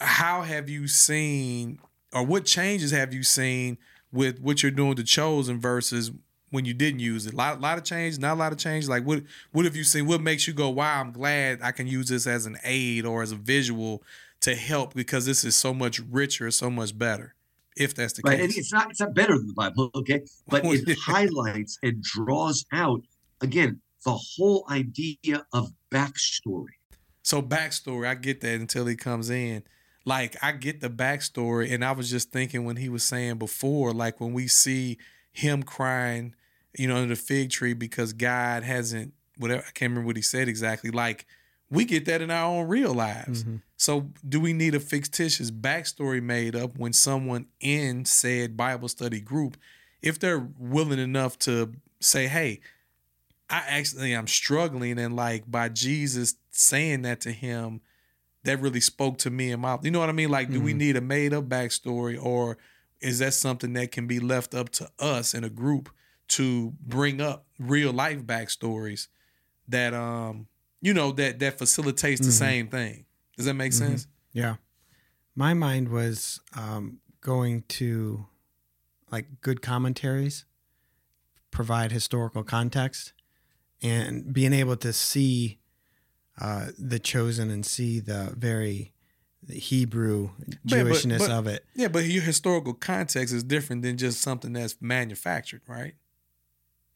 [0.00, 1.78] how have you seen
[2.12, 3.78] or what changes have you seen
[4.12, 6.12] with what you're doing to chosen versus
[6.50, 8.86] when you didn't use it a lot, lot of change not a lot of change
[8.86, 11.88] like what what have you seen what makes you go wow i'm glad i can
[11.88, 14.00] use this as an aid or as a visual
[14.40, 17.34] to help because this is so much richer so much better
[17.76, 18.40] if that's the Right.
[18.40, 20.22] And case it's not it's not better than the Bible, okay?
[20.48, 23.02] But it oh, highlights and draws out
[23.40, 26.76] again the whole idea of backstory.
[27.22, 29.64] So backstory, I get that until he comes in.
[30.04, 33.92] Like I get the backstory, and I was just thinking when he was saying before,
[33.92, 34.98] like when we see
[35.32, 36.34] him crying,
[36.76, 40.22] you know, under the fig tree because God hasn't whatever I can't remember what he
[40.22, 40.90] said exactly.
[40.90, 41.26] Like
[41.74, 43.44] we get that in our own real lives.
[43.44, 43.60] Mhm.
[43.76, 49.20] So do we need a fictitious backstory made up when someone in said Bible study
[49.20, 49.56] group,
[50.00, 52.60] if they're willing enough to say, hey,
[53.50, 57.80] I actually am struggling and like by Jesus saying that to him,
[58.44, 60.30] that really spoke to me and my you know what I mean?
[60.30, 60.76] Like, do we Mhm.
[60.78, 62.58] need a made up backstory or
[63.00, 65.90] is that something that can be left up to us in a group
[66.28, 69.08] to bring up real life backstories
[69.68, 70.46] that um
[70.84, 72.38] you know that that facilitates the Mhm.
[72.46, 73.06] same thing?
[73.36, 73.78] Does that make Mhm.
[73.78, 74.06] sense?
[74.32, 74.56] Yeah.
[75.34, 78.26] My mind was um, going to
[79.10, 80.44] like good commentaries,
[81.50, 83.12] provide historical context,
[83.82, 85.58] and being able to see
[86.38, 88.92] uh, the chosen and see the very
[89.48, 91.64] Hebrew but- Jewishness but- of it.
[91.76, 95.94] Yeah, but your historical context is different than just something that's manufactured, right?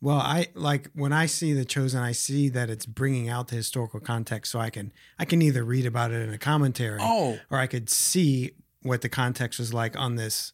[0.01, 3.57] Well, I like when I see the chosen, I see that it's bringing out the
[3.57, 7.39] historical context, so I can I can either read about it in a commentary, Oh,
[7.51, 10.53] or I could see what the context was like on this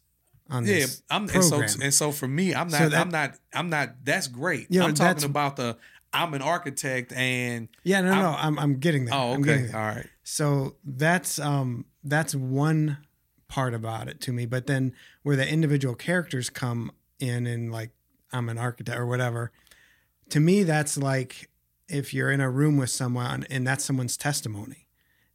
[0.49, 0.73] on yeah.
[0.73, 1.81] this I'm and so program.
[1.83, 2.77] and so for me, I'm not.
[2.79, 3.35] So that- I'm not.
[3.53, 4.03] I'm not.
[4.03, 4.67] That's great.
[4.69, 5.77] Yeah, I'm talking about the.
[6.11, 9.13] I'm an architect, and yeah, no, I'm- no, I'm I'm getting there.
[9.15, 10.07] oh, okay, all right.
[10.23, 12.97] So that's um that's one
[13.47, 14.47] part about it to me.
[14.47, 17.91] But then where the individual characters come in and like
[18.35, 19.51] I'm an architect or whatever,
[20.29, 21.49] to me that's like
[21.87, 24.87] if you're in a room with someone and that's someone's testimony,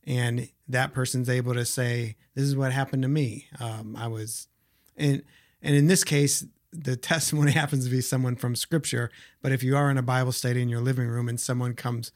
[0.05, 3.47] and that person's able to say, "This is what happened to me.
[3.59, 4.49] Um, I was,"
[4.97, 5.23] and
[5.63, 6.45] and in this case.
[6.73, 9.11] The testimony happens to be someone from scripture,
[9.43, 12.13] but if you are in a Bible study in your living room and someone comes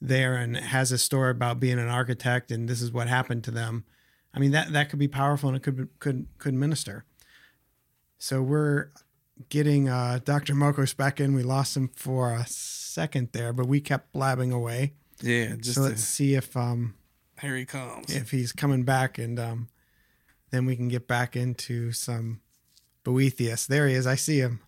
[0.00, 3.50] there and has a story about being an architect and this is what happened to
[3.50, 3.84] them.
[4.34, 7.04] I mean that that could be powerful and it could could could minister.
[8.18, 8.90] So we're
[9.48, 10.54] getting uh, Dr.
[10.54, 11.34] Markos back in.
[11.34, 14.94] We lost him for a second there, but we kept blabbing away.
[15.20, 16.94] Yeah, just so let's see if um
[17.40, 18.14] here he comes.
[18.14, 19.68] If he's coming back, and um,
[20.50, 22.40] then we can get back into some
[23.04, 23.66] Boethius.
[23.66, 24.06] There he is.
[24.06, 24.60] I see him.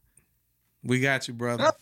[0.82, 1.64] We got you, brother.
[1.66, 1.72] Oh,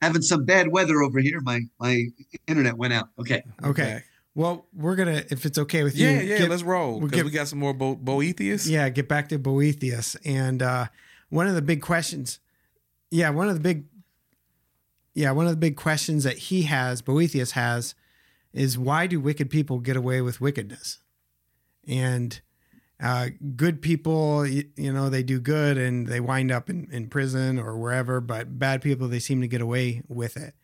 [0.00, 1.40] Having some bad weather over here.
[1.40, 2.06] My my
[2.48, 3.08] internet went out.
[3.20, 3.42] Okay.
[3.64, 4.02] Okay.
[4.34, 6.08] Well, we're gonna, if it's okay with you.
[6.08, 6.46] Yeah, yeah.
[6.46, 8.66] Let's roll because we got some more Bo- Boethius.
[8.66, 10.86] Yeah, get back to Boethius, and uh,
[11.32, 12.40] one of the big questions.
[13.10, 13.86] Yeah, one of the big.
[15.14, 17.94] Yeah, one of the big questions that he has, Boethius has,
[18.52, 21.00] is why do wicked people get away with wickedness?
[21.86, 22.40] And
[23.02, 27.08] uh, good people, you, you, know, they do good and they wind up in, in
[27.08, 30.54] prison or wherever, but bad people, they seem to get away with it.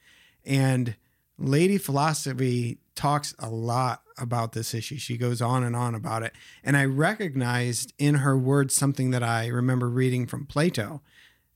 [0.46, 0.96] And
[1.39, 4.99] Lady Philosophy talks a lot about this issue.
[4.99, 6.32] She goes on and on about it.
[6.64, 11.01] And I recognized in her words something that I remember reading from Plato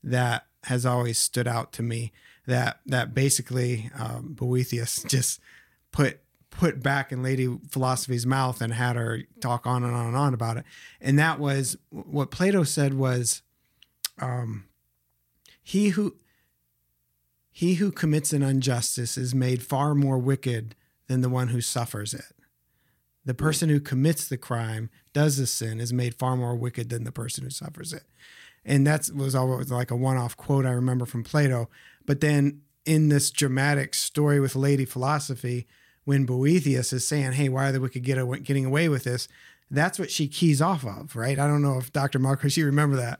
[0.03, 2.13] that has always stood out to me
[2.45, 5.39] that that basically um, Boethius just
[5.91, 10.15] put put back in Lady Philosophy's mouth and had her talk on and on and
[10.15, 10.65] on about it.
[11.01, 13.41] And that was what Plato said was
[14.19, 14.65] um,
[15.61, 16.15] he who
[17.55, 20.75] he who commits an injustice is made far more wicked
[21.07, 22.33] than the one who suffers it.
[23.23, 27.03] The person who commits the crime, does the sin, is made far more wicked than
[27.03, 28.03] the person who suffers it.
[28.65, 31.69] And that was always like a one off quote I remember from Plato.
[32.07, 35.67] But then in this dramatic story with Lady Philosophy,
[36.05, 39.27] when Boethius is saying, "Hey, why are the wicked get getting away with this?"
[39.69, 41.37] That's what she keys off of, right?
[41.37, 42.19] I don't know if Dr.
[42.19, 43.19] Markos, you remember that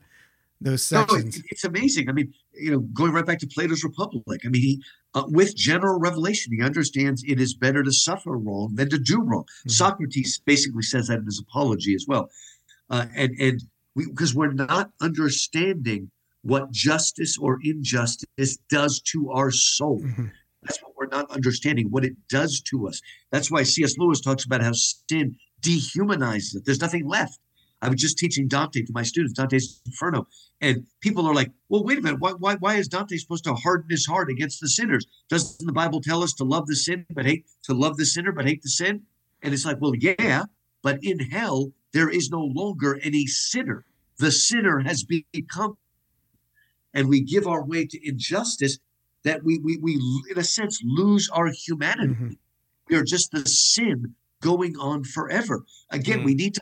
[0.64, 1.38] those sections.
[1.38, 2.10] No, it's amazing.
[2.10, 4.42] I mean, you know, going right back to Plato's Republic.
[4.46, 4.84] I mean, he,
[5.14, 9.22] uh, with general revelation, he understands it is better to suffer wrong than to do
[9.22, 9.44] wrong.
[9.44, 9.70] Mm-hmm.
[9.70, 12.30] Socrates basically says that in his Apology as well,
[12.90, 13.62] uh, and and
[13.96, 16.10] we because we're not understanding
[16.44, 20.02] what justice or injustice does to our soul.
[20.02, 20.28] Mm-hmm.
[20.64, 23.02] That's what we're not understanding, what it does to us.
[23.32, 23.98] That's why C.S.
[23.98, 26.66] Lewis talks about how sin dehumanizes it.
[26.66, 27.40] There's nothing left.
[27.84, 30.26] I was just teaching Dante to my students, Dante's Inferno,
[30.64, 32.22] and people are like, "Well, wait a minute.
[32.22, 35.06] Why, why, why is Dante supposed to harden his heart against the sinners?
[35.30, 38.32] Doesn't the Bible tell us to love the sin but hate to love the sinner
[38.32, 39.02] but hate the sin?"
[39.42, 40.46] And it's like, well, yeah,
[40.82, 43.86] but in hell there is no longer any sinner.
[44.18, 45.78] The sinner has become,
[46.94, 48.80] and we give our way to injustice
[49.24, 50.00] that we, we, we
[50.32, 52.14] in a sense, lose our humanity.
[52.14, 52.30] Mm-hmm.
[52.90, 55.66] We are just the sin going on forever.
[55.90, 56.26] Again, mm-hmm.
[56.26, 56.62] we need to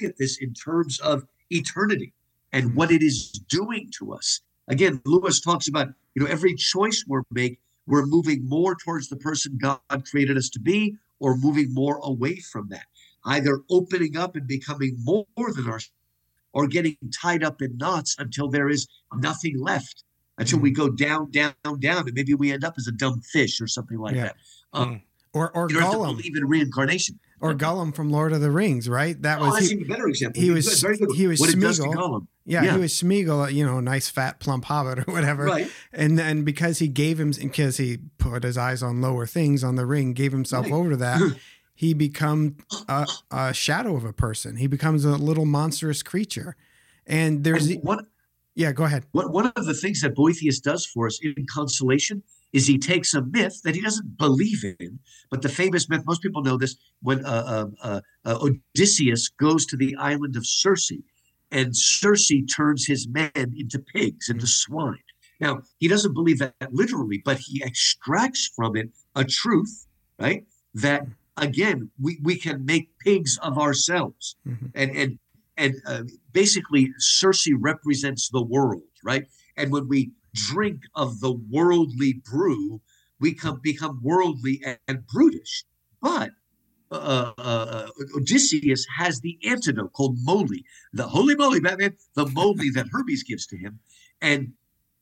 [0.00, 2.12] look at this in terms of eternity
[2.52, 2.76] and mm-hmm.
[2.76, 4.40] what it is doing to us.
[4.68, 9.16] Again, Lewis talks about, you know, every choice we make, we're moving more towards the
[9.16, 9.80] person God
[10.10, 12.86] created us to be or moving more away from that.
[13.24, 15.80] Either opening up and becoming more than our
[16.52, 20.04] or getting tied up in knots until there is nothing left
[20.38, 20.62] until mm.
[20.62, 23.66] we go down, down, down, and maybe we end up as a dumb fish or
[23.66, 24.24] something like yeah.
[24.24, 24.36] that.
[24.72, 25.02] Um, mm.
[25.32, 26.16] Or or you don't Gollum.
[26.16, 27.20] believe in reincarnation.
[27.42, 29.20] Or Gollum from Lord of the Rings, right?
[29.22, 30.42] That oh, was he, a better example.
[30.42, 31.08] He was very good.
[31.16, 32.26] he was what Smeagol.
[32.44, 35.44] Yeah, yeah, he was Smeagol, you know, nice fat plump hobbit or whatever.
[35.44, 35.70] Right.
[35.92, 39.76] And then because he gave him because he put his eyes on lower things on
[39.76, 40.74] the ring, gave himself right.
[40.74, 41.36] over to that.
[41.74, 42.56] he become
[42.88, 44.56] a, a, shadow of a person.
[44.56, 46.54] He becomes a little monstrous creature.
[47.06, 48.04] And there's and what
[48.54, 49.06] yeah, go ahead.
[49.12, 52.22] What, one of the things that Boethius does for us in consolation
[52.52, 54.98] is he takes a myth that he doesn't believe in,
[55.30, 59.66] but the famous myth, most people know this, when uh, uh, uh, uh Odysseus goes
[59.66, 60.92] to the island of Circe,
[61.50, 64.98] and Circe turns his men into pigs, into swine.
[65.40, 69.86] Now, he doesn't believe that literally, but he extracts from it a truth,
[70.18, 70.44] right?
[70.74, 74.36] That again, we, we can make pigs of ourselves.
[74.46, 74.66] Mm-hmm.
[74.74, 75.18] And and
[75.56, 79.24] and uh, basically Circe represents the world, right?
[79.56, 82.80] And when we drink of the worldly brew,
[83.18, 85.64] we come become worldly and, and brutish.
[86.00, 86.30] But
[86.90, 92.70] uh, uh, uh, Odysseus has the antidote called moly, the holy moly, Batman, the moly
[92.70, 93.78] that Hermes gives to him.
[94.20, 94.54] And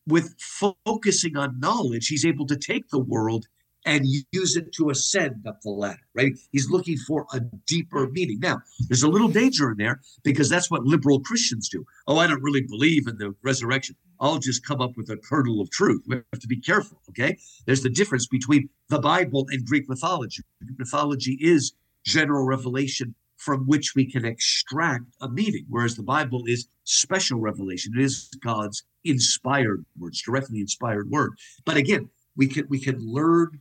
[0.06, 3.46] with focusing on knowledge, he's able to take the world
[3.86, 6.32] and use it to ascend up the ladder, right?
[6.52, 8.38] He's looking for a deeper meaning.
[8.40, 11.84] Now, there's a little danger in there because that's what liberal Christians do.
[12.06, 13.96] Oh, I don't really believe in the resurrection.
[14.20, 16.02] I'll just come up with a kernel of truth.
[16.06, 17.36] We have to be careful, okay?
[17.66, 20.42] There's the difference between the Bible and Greek mythology.
[20.78, 21.72] Mythology is
[22.04, 27.92] general revelation from which we can extract a meaning, whereas the Bible is special revelation.
[27.96, 31.32] It is God's inspired words, directly inspired word.
[31.64, 33.60] But again, we can we can learn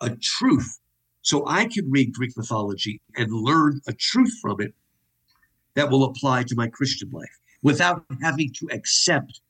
[0.00, 0.78] a truth.
[1.22, 4.74] So I can read Greek mythology and learn a truth from it
[5.74, 9.40] that will apply to my Christian life without having to accept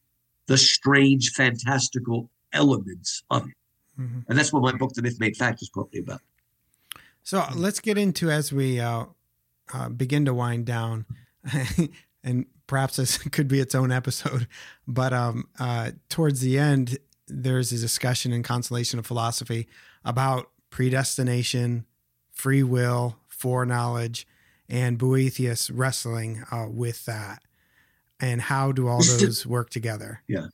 [0.48, 3.54] the strange, fantastical elements of it.
[4.00, 4.20] Mm-hmm.
[4.28, 6.20] And that's what my book, The Myth Made Fact, is probably about.
[7.22, 9.04] So let's get into as we uh,
[9.72, 11.04] uh, begin to wind down,
[12.24, 14.48] and perhaps this could be its own episode.
[14.86, 19.68] But um, uh, towards the end, there's a discussion in Consolation of Philosophy
[20.04, 21.84] about predestination,
[22.32, 24.26] free will, foreknowledge,
[24.68, 27.42] and Boethius wrestling uh, with that.
[28.20, 30.22] And how do all those work together?
[30.26, 30.46] Yeah.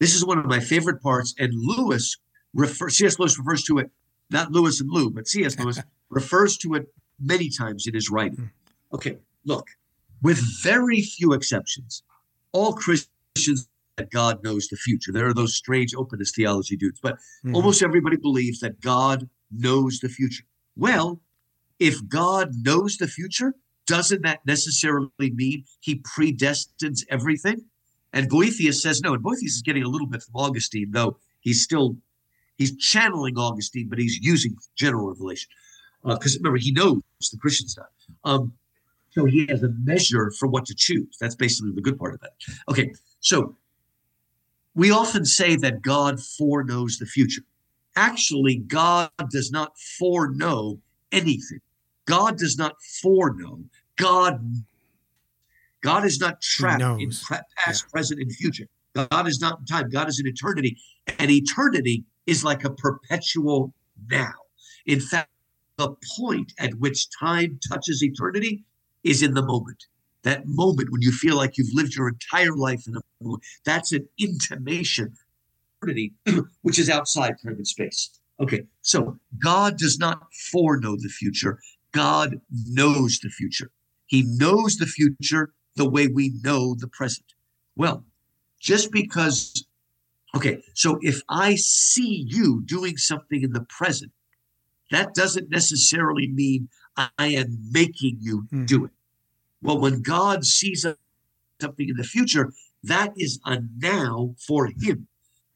[0.00, 1.34] This is one of my favorite parts.
[1.38, 2.16] And Lewis
[2.52, 3.18] refers, C.S.
[3.18, 3.90] Lewis refers to it,
[4.30, 5.58] not Lewis and Lou, but C.S.
[5.58, 6.88] Lewis refers to it
[7.20, 8.36] many times in his writing.
[8.36, 8.94] Hmm.
[8.96, 9.68] Okay, look,
[10.22, 12.02] with very few exceptions,
[12.52, 15.12] all Christians that God knows the future.
[15.12, 17.54] There are those strange openness theology dudes, but mm-hmm.
[17.54, 20.44] almost everybody believes that God knows the future.
[20.76, 21.20] Well,
[21.78, 23.54] if God knows the future,
[23.86, 27.64] doesn't that necessarily mean he predestines everything?
[28.12, 29.14] And Boethius says no.
[29.14, 31.96] And Boethius is getting a little bit from Augustine, though he's still
[32.56, 35.48] he's channeling Augustine, but he's using general revelation
[36.04, 37.86] because uh, remember he knows the Christian stuff.
[38.24, 38.52] Um,
[39.10, 41.16] so he has a measure for what to choose.
[41.20, 42.32] That's basically the good part of that.
[42.68, 43.56] Okay, so
[44.74, 47.42] we often say that God foreknows the future.
[47.96, 50.80] Actually, God does not foreknow
[51.12, 51.60] anything.
[52.06, 53.60] God does not foreknow.
[53.96, 54.40] God,
[55.82, 57.90] God is not trapped in past, yeah.
[57.92, 58.66] present, and future.
[58.94, 59.88] God is not in time.
[59.90, 60.76] God is in eternity.
[61.18, 63.74] And eternity is like a perpetual
[64.10, 64.32] now.
[64.86, 65.30] In fact,
[65.76, 68.64] the point at which time touches eternity
[69.02, 69.84] is in the moment.
[70.22, 73.92] That moment when you feel like you've lived your entire life in a moment, that's
[73.92, 75.12] an intimation,
[75.82, 76.14] eternity,
[76.62, 78.20] which is outside time and space.
[78.40, 81.60] Okay, so God does not foreknow the future.
[81.94, 83.70] God knows the future.
[84.06, 87.26] He knows the future the way we know the present.
[87.76, 88.04] Well,
[88.60, 89.66] just because,
[90.36, 94.12] okay, so if I see you doing something in the present,
[94.90, 98.66] that doesn't necessarily mean I am making you mm.
[98.66, 98.90] do it.
[99.62, 100.84] Well, when God sees
[101.60, 105.06] something in the future, that is a now for him.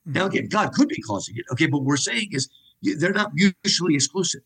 [0.07, 1.45] Now, again, God could be causing it.
[1.53, 2.49] Okay, but we're saying is
[2.83, 4.41] they're not mutually exclusive.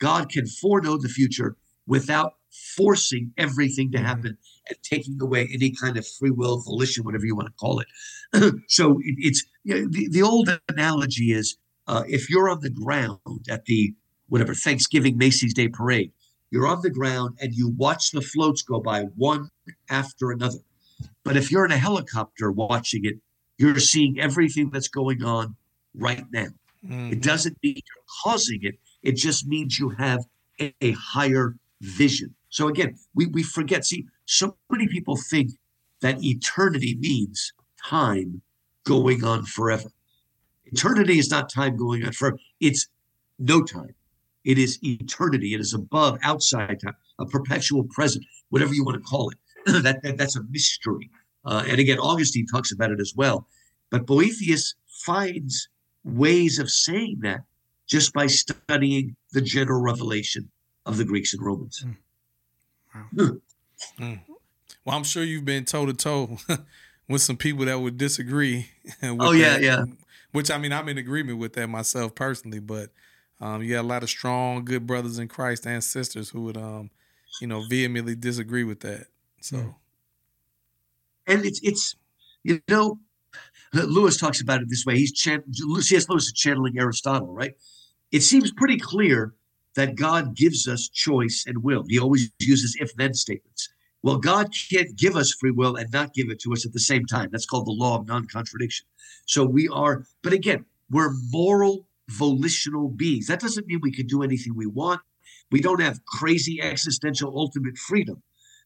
[0.00, 2.34] God can foreknow the future without
[2.76, 4.06] forcing everything to mm-hmm.
[4.06, 4.38] happen
[4.68, 8.54] and taking away any kind of free will, volition, whatever you want to call it.
[8.68, 12.70] so it, it's you know, the, the old analogy is uh, if you're on the
[12.70, 13.18] ground
[13.48, 13.94] at the
[14.28, 16.12] whatever Thanksgiving Macy's Day Parade,
[16.50, 19.50] you're on the ground and you watch the floats go by one
[19.90, 20.58] after another.
[21.24, 23.16] But if you're in a helicopter watching it,
[23.58, 25.56] you're seeing everything that's going on
[25.94, 26.46] right now.
[26.84, 27.12] Mm-hmm.
[27.12, 30.24] It doesn't mean you're causing it, it just means you have
[30.60, 32.34] a, a higher vision.
[32.48, 33.84] So again, we, we forget.
[33.84, 35.52] See, so many people think
[36.00, 37.52] that eternity means
[37.84, 38.42] time
[38.84, 39.90] going on forever.
[40.64, 42.88] Eternity is not time going on forever, it's
[43.38, 43.94] no time.
[44.44, 45.54] It is eternity.
[45.54, 49.38] It is above, outside time, a perpetual present, whatever you want to call it.
[49.82, 51.10] that, that, that's a mystery.
[51.46, 53.46] Uh, and again, Augustine talks about it as well.
[53.90, 55.68] But Boethius finds
[56.04, 57.40] ways of saying that
[57.86, 60.50] just by studying the general revelation
[60.86, 61.84] of the Greeks and Romans.
[61.84, 61.96] Mm.
[62.94, 63.36] Wow.
[63.98, 64.20] mm.
[64.84, 66.38] Well, I'm sure you've been toe to toe
[67.08, 68.68] with some people that would disagree.
[69.02, 69.84] oh yeah, that, yeah.
[70.32, 72.90] Which I mean, I'm in agreement with that myself personally, but
[73.40, 76.56] um, you got a lot of strong, good brothers in Christ and sisters who would,
[76.56, 76.90] um,
[77.40, 79.06] you know, vehemently disagree with that.
[79.40, 79.70] So, hmm.
[81.26, 81.96] and it's it's
[82.42, 82.98] you know,
[83.72, 84.96] Lewis talks about it this way.
[84.96, 85.44] He's chan-
[85.80, 86.08] C.S.
[86.08, 87.54] Lewis is channeling Aristotle, right?
[88.14, 89.34] It seems pretty clear
[89.74, 91.84] that God gives us choice and will.
[91.88, 93.68] He always uses if-then statements.
[94.04, 96.78] Well, God can't give us free will and not give it to us at the
[96.78, 97.30] same time.
[97.32, 98.86] That's called the law of non-contradiction.
[99.26, 103.26] So we are, but again, we're moral volitional beings.
[103.26, 105.00] That doesn't mean we can do anything we want.
[105.50, 108.22] We don't have crazy existential ultimate freedom,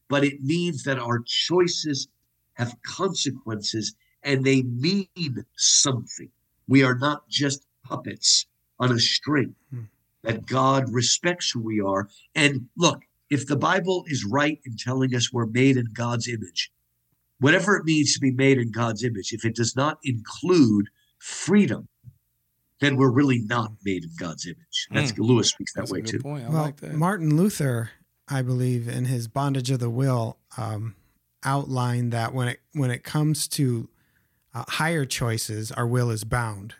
[0.09, 2.07] but it means that our choices
[2.53, 6.29] have consequences and they mean something.
[6.67, 8.45] We are not just puppets
[8.79, 9.83] on a string, hmm.
[10.23, 12.09] that God respects who we are.
[12.35, 16.71] And look, if the Bible is right in telling us we're made in God's image,
[17.39, 20.87] whatever it means to be made in God's image, if it does not include
[21.19, 21.87] freedom,
[22.79, 24.87] then we're really not made in God's image.
[24.91, 25.19] That's mm.
[25.19, 26.19] Lewis speaks that That's way too.
[26.19, 26.45] Point.
[26.45, 26.93] I well, like that.
[26.93, 27.91] Martin Luther,
[28.27, 30.95] I believe, in his Bondage of the Will, um,
[31.43, 33.89] outlined that when it when it comes to
[34.53, 36.75] uh, higher choices, our will is bound.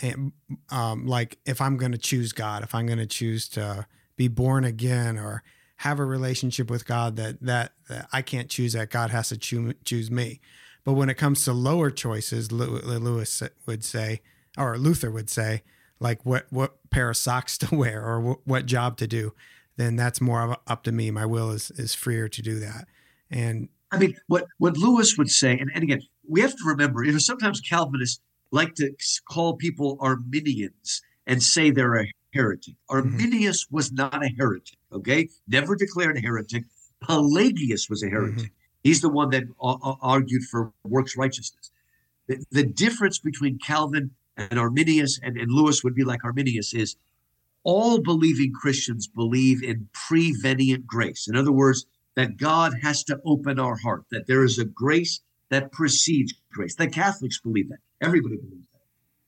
[0.00, 0.32] And
[0.70, 3.86] um, like if I'm going to choose God, if I'm going to choose to
[4.16, 5.42] be born again or
[5.76, 8.90] have a relationship with God, that that, that I can't choose that.
[8.90, 10.40] God has to choose choose me.
[10.84, 14.20] But when it comes to lower choices, Lewis would say,
[14.56, 15.62] or Luther would say,
[15.98, 19.32] like what what pair of socks to wear or what, what job to do,
[19.76, 21.10] then that's more up to me.
[21.10, 22.86] My will is is freer to do that.
[23.30, 27.04] And I mean, what what Lewis would say, and, and again, we have to remember,
[27.04, 28.20] you know, sometimes Calvinists
[28.50, 28.92] like to
[29.28, 32.74] call people Arminians and say they're a heretic.
[32.74, 32.96] Mm-hmm.
[32.96, 33.76] Arminius mm-hmm.
[33.76, 35.28] was not a heretic, okay?
[35.48, 36.64] Never declared a heretic.
[37.00, 38.36] Pelagius was a heretic.
[38.36, 38.46] Mm-hmm.
[38.82, 41.72] He's the one that uh, argued for works righteousness.
[42.28, 46.96] The, the, difference between Calvin and Arminius and, and Lewis would be like Arminius is
[47.64, 51.26] all believing Christians believe in prevenient grace.
[51.28, 55.20] In other words, that God has to open our heart, that there is a grace
[55.50, 56.74] that precedes grace.
[56.76, 57.78] The Catholics believe that.
[58.00, 58.80] Everybody believes that.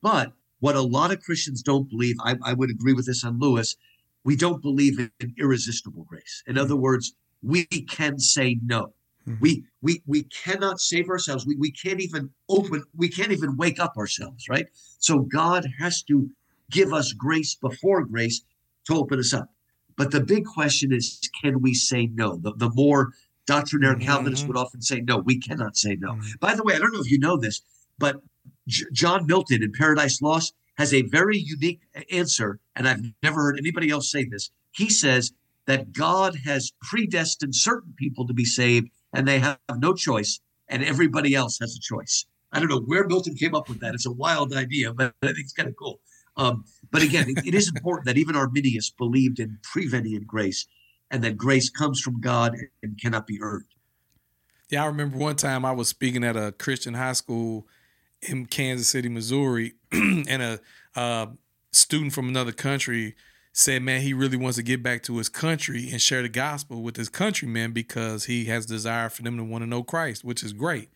[0.02, 3.38] But what a lot of Christians don't believe, I, I would agree with this on
[3.38, 3.76] Lewis,
[4.24, 6.42] we don't believe in irresistible grace.
[6.46, 8.92] In other words, we can say no.
[9.26, 9.40] Mm-hmm.
[9.40, 11.46] We we we cannot save ourselves.
[11.46, 14.66] We we can't even open, we can't even wake up ourselves, right?
[14.98, 16.28] So God has to
[16.70, 18.42] give us grace before grace
[18.86, 19.50] to open us up.
[19.96, 22.36] But the big question is, can we say no?
[22.36, 23.12] The, the more
[23.46, 24.02] doctrinaire mm-hmm.
[24.02, 26.12] Calvinists would often say, no, we cannot say no.
[26.12, 26.38] Mm-hmm.
[26.40, 27.62] By the way, I don't know if you know this,
[27.98, 28.20] but
[28.92, 31.80] John Milton in Paradise Lost has a very unique
[32.12, 34.50] answer, and I've never heard anybody else say this.
[34.72, 35.32] He says
[35.66, 40.84] that God has predestined certain people to be saved, and they have no choice, and
[40.84, 42.26] everybody else has a choice.
[42.52, 43.94] I don't know where Milton came up with that.
[43.94, 46.00] It's a wild idea, but I think it's kind of cool.
[46.36, 50.66] Um, but again, it, it is important that even Arminius believed in prevenient grace
[51.10, 53.64] and that grace comes from God and cannot be earned.
[54.70, 57.66] Yeah, I remember one time I was speaking at a Christian high school
[58.22, 60.60] in Kansas City, Missouri, and
[60.96, 61.28] a,
[61.70, 63.14] student from another country
[63.52, 66.82] said, "Man, he really wants to get back to his country and share the gospel
[66.82, 70.42] with his countrymen because he has desire for them to want to know Christ, which
[70.42, 70.90] is great."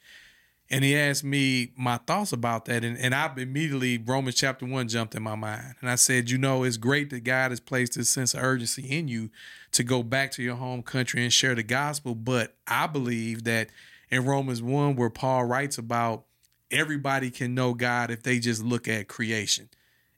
[0.73, 2.83] And he asked me my thoughts about that.
[2.83, 5.75] And, and I immediately, Romans chapter one jumped in my mind.
[5.83, 8.83] And I said, You know, it's great that God has placed this sense of urgency
[8.83, 9.31] in you
[9.73, 12.15] to go back to your home country and share the gospel.
[12.15, 13.69] But I believe that
[14.11, 16.25] in Romans 1, where Paul writes about
[16.73, 19.69] everybody can know God if they just look at creation.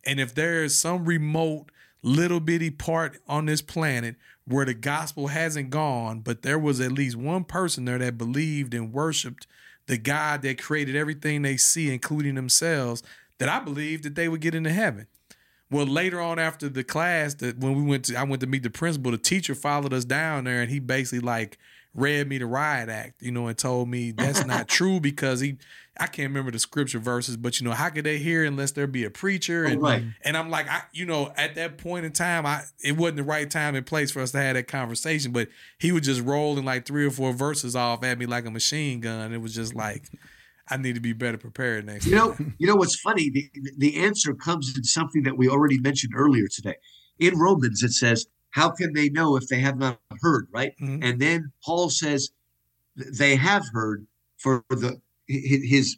[0.06, 1.70] And if there is some remote
[2.02, 6.92] little bitty part on this planet where the gospel hasn't gone, but there was at
[6.92, 9.46] least one person there that believed and worshiped
[9.86, 13.02] the God that created everything they see, including themselves,
[13.38, 15.06] that I believed that they would get into heaven.
[15.70, 18.62] Well, later on after the class, that when we went to, I went to meet
[18.62, 19.10] the principal.
[19.10, 21.58] The teacher followed us down there, and he basically like
[21.94, 25.56] read me the riot act, you know, and told me that's not true because he
[25.96, 28.88] I can't remember the scripture verses, but you know, how could they hear unless there
[28.88, 29.64] be a preacher?
[29.64, 30.04] Oh, and, right.
[30.24, 33.22] and I'm like, I, you know, at that point in time, I it wasn't the
[33.22, 35.30] right time and place for us to have that conversation.
[35.30, 38.50] But he was just rolling like three or four verses off at me like a
[38.50, 39.32] machine gun.
[39.32, 40.08] It was just like,
[40.68, 42.06] I need to be better prepared next.
[42.06, 43.30] You know, you know what's funny?
[43.30, 46.74] The the answer comes in something that we already mentioned earlier today.
[47.20, 51.02] In Romans, it says, "How can they know if they have not heard?" Right, mm-hmm.
[51.02, 52.30] and then Paul says,
[52.96, 54.06] "They have heard."
[54.36, 55.96] For the his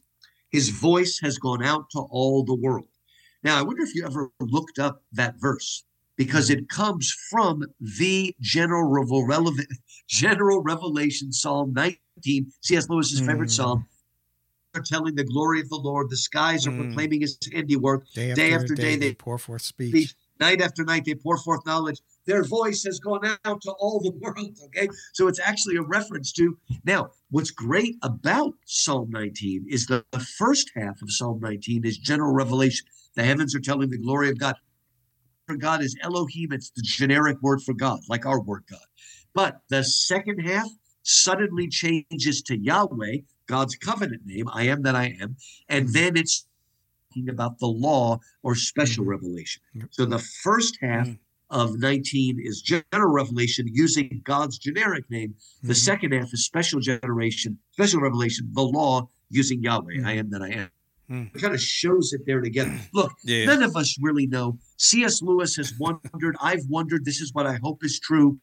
[0.50, 2.88] his voice has gone out to all the world.
[3.42, 5.84] Now, I wonder if you ever looked up that verse
[6.16, 8.84] because it comes from the general
[9.26, 9.68] relevant
[10.08, 12.88] general revelation Psalm 19, C.S.
[12.88, 13.26] Lewis's mm.
[13.26, 13.86] favorite psalm.
[14.74, 16.10] Are telling the glory of the Lord.
[16.10, 16.84] The skies are mm.
[16.84, 18.04] proclaiming His handiwork.
[18.14, 19.90] Day after day, after day, day they, they pour forth speech.
[19.90, 20.14] speech.
[20.38, 22.00] Night after night, they pour forth knowledge.
[22.26, 24.58] Their voice has gone out to all the world.
[24.66, 24.88] Okay.
[25.14, 26.56] So it's actually a reference to.
[26.84, 31.98] Now, what's great about Psalm 19 is the, the first half of Psalm 19 is
[31.98, 32.86] general revelation.
[33.14, 34.56] The heavens are telling the glory of God.
[35.46, 38.80] For God is Elohim, it's the generic word for God, like our word God.
[39.32, 40.68] But the second half
[41.04, 45.36] suddenly changes to Yahweh, God's covenant name, I am that I am.
[45.68, 46.48] And then it's
[47.16, 49.10] talking about the law or special mm-hmm.
[49.10, 49.62] revelation.
[49.90, 51.18] So the first half mm
[51.50, 55.34] of 19 is general revelation using God's generic name.
[55.62, 55.74] The mm-hmm.
[55.74, 59.94] second half is special generation, special revelation, the law using Yahweh.
[59.98, 60.06] Mm-hmm.
[60.06, 60.70] I am that I am.
[61.10, 61.34] Mm.
[61.34, 62.76] It kind of shows it there together.
[62.92, 63.44] Look, yeah.
[63.44, 64.58] none of us really know.
[64.76, 65.22] C.S.
[65.22, 66.36] Lewis has wondered.
[66.40, 67.04] I've wondered.
[67.04, 68.38] This is what I hope is true.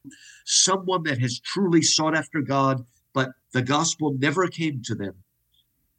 [0.46, 5.16] Someone that has truly sought after God, but the gospel never came to them.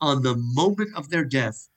[0.00, 1.68] On the moment of their death,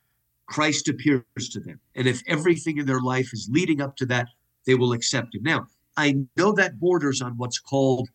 [0.47, 1.79] Christ appears to them.
[1.95, 4.27] And if everything in their life is leading up to that,
[4.67, 5.41] they will accept him.
[5.41, 5.65] Now,
[5.95, 8.09] I know that borders on what's called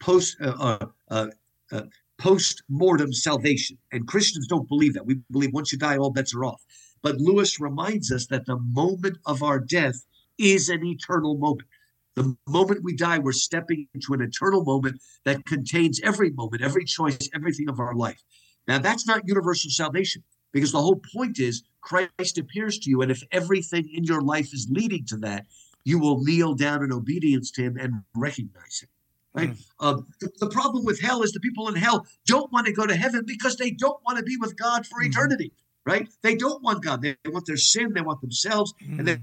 [0.00, 1.26] post uh, uh, uh,
[1.72, 1.82] uh
[2.18, 5.06] post mortem salvation, and Christians don't believe that.
[5.06, 6.62] We believe once you die, all bets are off.
[7.02, 10.06] But Lewis reminds us that the moment of our death
[10.38, 11.68] is an eternal moment.
[12.14, 16.84] The moment we die, we're stepping into an eternal moment that contains every moment, every
[16.84, 18.22] choice, everything of our life.
[18.68, 20.22] Now, that's not universal salvation
[20.52, 23.02] because the whole point is Christ appears to you.
[23.02, 25.46] And if everything in your life is leading to that,
[25.84, 28.88] you will kneel down in obedience to him and recognize him.
[29.34, 29.50] Right.
[29.50, 29.64] Mm.
[29.80, 32.86] Uh, the, the, problem with hell is the people in hell don't want to go
[32.86, 35.08] to heaven because they don't want to be with God for mm.
[35.08, 35.52] eternity.
[35.84, 36.08] Right.
[36.22, 37.02] They don't want God.
[37.02, 37.92] They, they, want their sin.
[37.94, 38.98] They want themselves, mm.
[38.98, 39.18] and they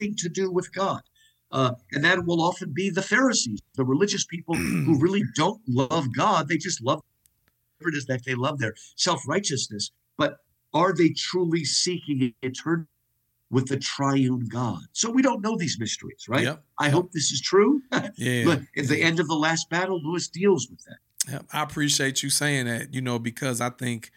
[0.00, 1.02] nothing to do with God.
[1.52, 6.14] Uh, and that will often be the Pharisees, the religious people who really don't love
[6.14, 6.48] God.
[6.48, 7.02] They just love
[7.78, 9.90] whatever it is that they love their self righteousness.
[10.16, 10.38] But
[10.74, 12.88] are they truly seeking eternity
[13.50, 14.80] with the triune God?
[14.92, 16.44] So we don't know these mysteries, right?
[16.44, 16.62] Yep.
[16.78, 17.82] I hope this is true.
[18.16, 18.44] yeah.
[18.44, 21.32] But at the end of the last battle, Lewis deals with that.
[21.32, 21.46] Yep.
[21.52, 24.10] I appreciate you saying that, you know, because I think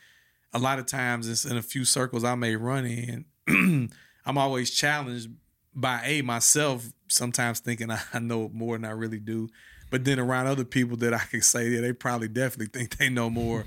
[0.53, 3.26] a lot of times it's in a few circles I may run in.
[4.26, 5.30] I'm always challenged
[5.73, 9.49] by a myself sometimes thinking I know more than I really do,
[9.89, 13.09] but then around other people that I can say that they probably definitely think they
[13.09, 13.65] know more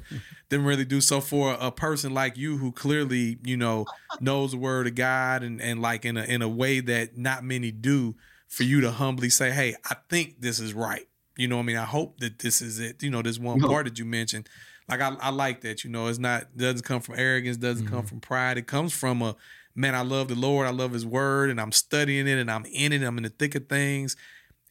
[0.48, 1.00] than really do.
[1.00, 3.86] So for a person like you who clearly you know
[4.20, 7.44] knows the word of God and and like in a in a way that not
[7.44, 8.14] many do,
[8.48, 11.08] for you to humbly say, hey, I think this is right.
[11.36, 13.02] You know, I mean, I hope that this is it.
[13.02, 13.68] You know, this one no.
[13.68, 14.48] part that you mentioned.
[14.88, 15.84] Like I, I like that.
[15.84, 17.94] You know, it's not doesn't come from arrogance, doesn't mm-hmm.
[17.94, 18.58] come from pride.
[18.58, 19.36] It comes from a
[19.74, 20.66] man, I love the Lord.
[20.66, 23.02] I love his word and I'm studying it and I'm in it.
[23.02, 24.16] I'm in the thick of things.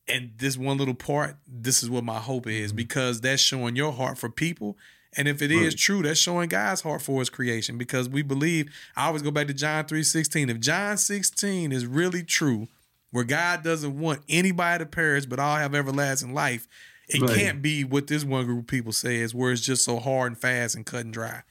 [0.07, 2.77] And this one little part, this is what my hope is mm-hmm.
[2.77, 4.77] because that's showing your heart for people.
[5.17, 5.63] And if it right.
[5.63, 9.31] is true, that's showing God's heart for his creation because we believe, I always go
[9.31, 10.49] back to John 3 16.
[10.49, 12.67] If John 16 is really true,
[13.11, 16.67] where God doesn't want anybody to perish but all have everlasting life,
[17.09, 17.37] it right.
[17.37, 20.41] can't be what this one group of people says, where it's just so hard and
[20.41, 21.43] fast and cut and dry.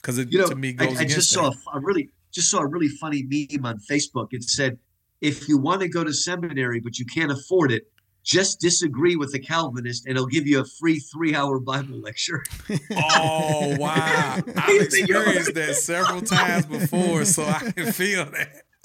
[0.00, 2.60] Because it you know, to me goes I, I just saw a really just saw
[2.60, 4.28] a really funny meme on Facebook.
[4.30, 4.78] It said,
[5.20, 7.86] if you want to go to seminary but you can't afford it,
[8.26, 12.44] just disagree with the Calvinist and he'll give you a free three hour Bible lecture.
[12.90, 14.40] oh, wow.
[14.56, 18.62] I've experienced that several times before, so I can feel that.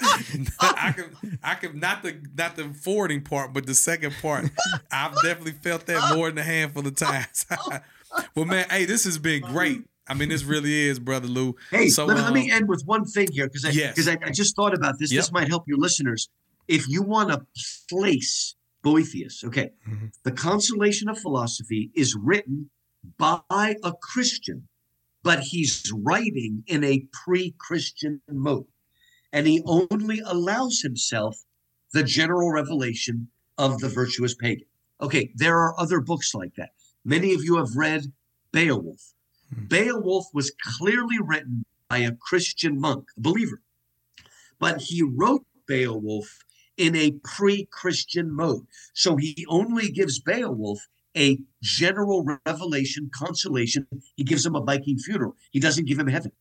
[0.60, 4.46] I can I can not the not the forwarding part, but the second part.
[4.90, 7.46] I've definitely felt that more than a handful of times.
[8.34, 9.84] well, man, hey, this has been great.
[10.08, 11.54] I mean, this really is, brother Lou.
[11.70, 14.06] Hey, so, let, um, let, me um, end with one thing here because I because
[14.06, 14.16] yes.
[14.22, 15.12] I, I, just thought about this.
[15.12, 15.18] Yep.
[15.18, 16.28] This might help your listeners.
[16.68, 17.46] If you want to
[17.88, 20.06] place Boethius, okay, mm-hmm.
[20.24, 22.70] the Consolation of Philosophy is written
[23.18, 24.68] by a Christian,
[25.22, 28.66] but he's writing in a pre-Christian mode,
[29.32, 31.44] and he only allows himself
[31.92, 34.66] the general revelation of the virtuous pagan.
[35.00, 36.70] Okay, there are other books like that.
[37.04, 38.12] Many of you have read
[38.52, 39.14] Beowulf.
[39.52, 43.60] Beowulf was clearly written by a Christian monk, a believer,
[44.58, 46.38] but he wrote Beowulf
[46.76, 48.66] in a pre Christian mode.
[48.94, 50.80] So he only gives Beowulf
[51.16, 53.86] a general revelation, consolation.
[54.16, 55.36] He gives him a Viking funeral.
[55.50, 56.32] He doesn't give him heaven,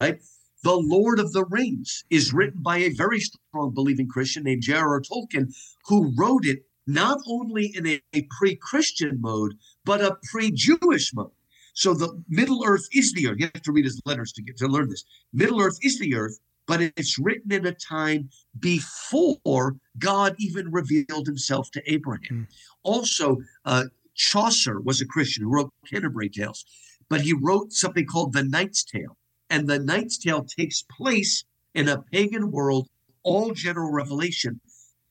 [0.00, 0.20] right?
[0.62, 5.00] The Lord of the Rings is written by a very strong believing Christian named J.R.R.
[5.00, 5.52] Tolkien,
[5.86, 11.12] who wrote it not only in a, a pre Christian mode, but a pre Jewish
[11.14, 11.32] mode.
[11.74, 13.36] So the Middle Earth is the earth.
[13.38, 15.04] You have to read his letters to get to learn this.
[15.32, 18.28] Middle Earth is the earth, but it's written in a time
[18.58, 22.20] before God even revealed himself to Abraham.
[22.30, 22.46] Mm.
[22.82, 23.84] Also, uh,
[24.14, 26.64] Chaucer was a Christian who wrote Canterbury Tales,
[27.08, 29.16] but he wrote something called The Knight's Tale.
[29.48, 31.44] And The Knight's Tale takes place
[31.74, 32.88] in a pagan world,
[33.22, 34.60] all general revelation,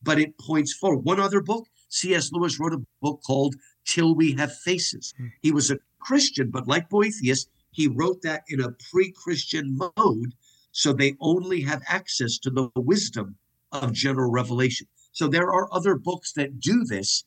[0.02, 1.06] but it points forward.
[1.06, 2.32] One other book, C.S.
[2.32, 3.56] Lewis wrote a book called
[3.86, 5.14] Till We Have Faces.
[5.20, 5.32] Mm.
[5.42, 10.34] He was a Christian, but like Boethius, he wrote that in a pre Christian mode.
[10.72, 13.38] So they only have access to the wisdom
[13.72, 14.88] of general revelation.
[15.12, 17.24] So there are other books that do this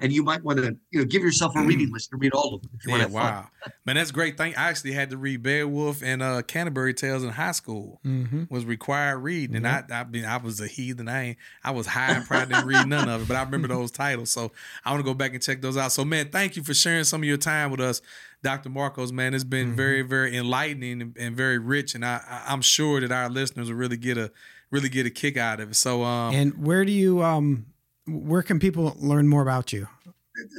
[0.00, 2.54] and you might want to you know give yourself a reading list and read all
[2.54, 3.46] of them if you yeah, want to wow
[3.84, 7.22] man that's a great thing i actually had to read beowulf and uh canterbury tales
[7.22, 8.44] in high school mm-hmm.
[8.50, 9.92] was required reading and mm-hmm.
[9.92, 12.66] i i mean i was a heathen i ain't i was high and proud didn't
[12.66, 14.50] read none of it but i remember those titles so
[14.84, 17.04] i want to go back and check those out so man thank you for sharing
[17.04, 18.00] some of your time with us
[18.42, 18.68] Dr.
[18.68, 19.76] Markos, man, it's been mm-hmm.
[19.76, 23.78] very, very enlightening and, and, very rich, and I, I'm sure that our listeners will
[23.78, 24.30] really get a
[24.70, 25.76] really get a kick out of it.
[25.76, 27.64] So, um, and where do you um,
[28.06, 29.88] where can people learn more about you?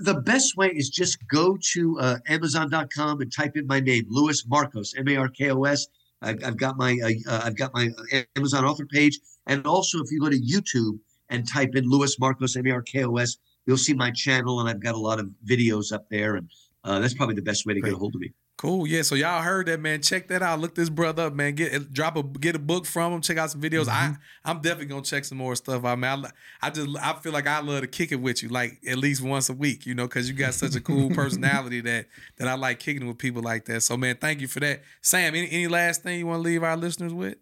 [0.04, 4.44] The best way is just go to uh, Amazon.com and type in my name, Louis
[4.46, 5.88] Markos, M A R K O S.
[6.22, 10.00] I've, I've got my uh, uh I've got my uh, Amazon author page, and also
[10.02, 10.98] if you go to YouTube
[11.30, 14.62] and type in Louis Markos, M A R K O S, you'll see my channel,
[14.62, 16.50] and I've got a lot of videos up there, and
[16.86, 17.90] uh, that's probably the best way to Great.
[17.90, 18.32] get a hold of me.
[18.58, 18.88] Cool.
[18.88, 19.02] Yeah.
[19.02, 20.02] So y'all heard that, man.
[20.02, 20.62] Check that out.
[20.62, 21.56] Look this brother up, man.
[21.56, 23.22] Get drop a get a book from him.
[23.22, 23.88] Check out some videos.
[23.88, 24.14] Mm-hmm.
[24.14, 26.26] I I'm definitely gonna check some more stuff out, man.
[26.62, 28.98] I, I just I feel like I love to kick it with you, like at
[28.98, 32.06] least once a week, you know, because you got such a cool personality that
[32.38, 33.82] that I like kicking with people like that.
[33.82, 35.36] So man, thank you for that, Sam.
[35.36, 37.36] Any any last thing you want to leave our listeners with?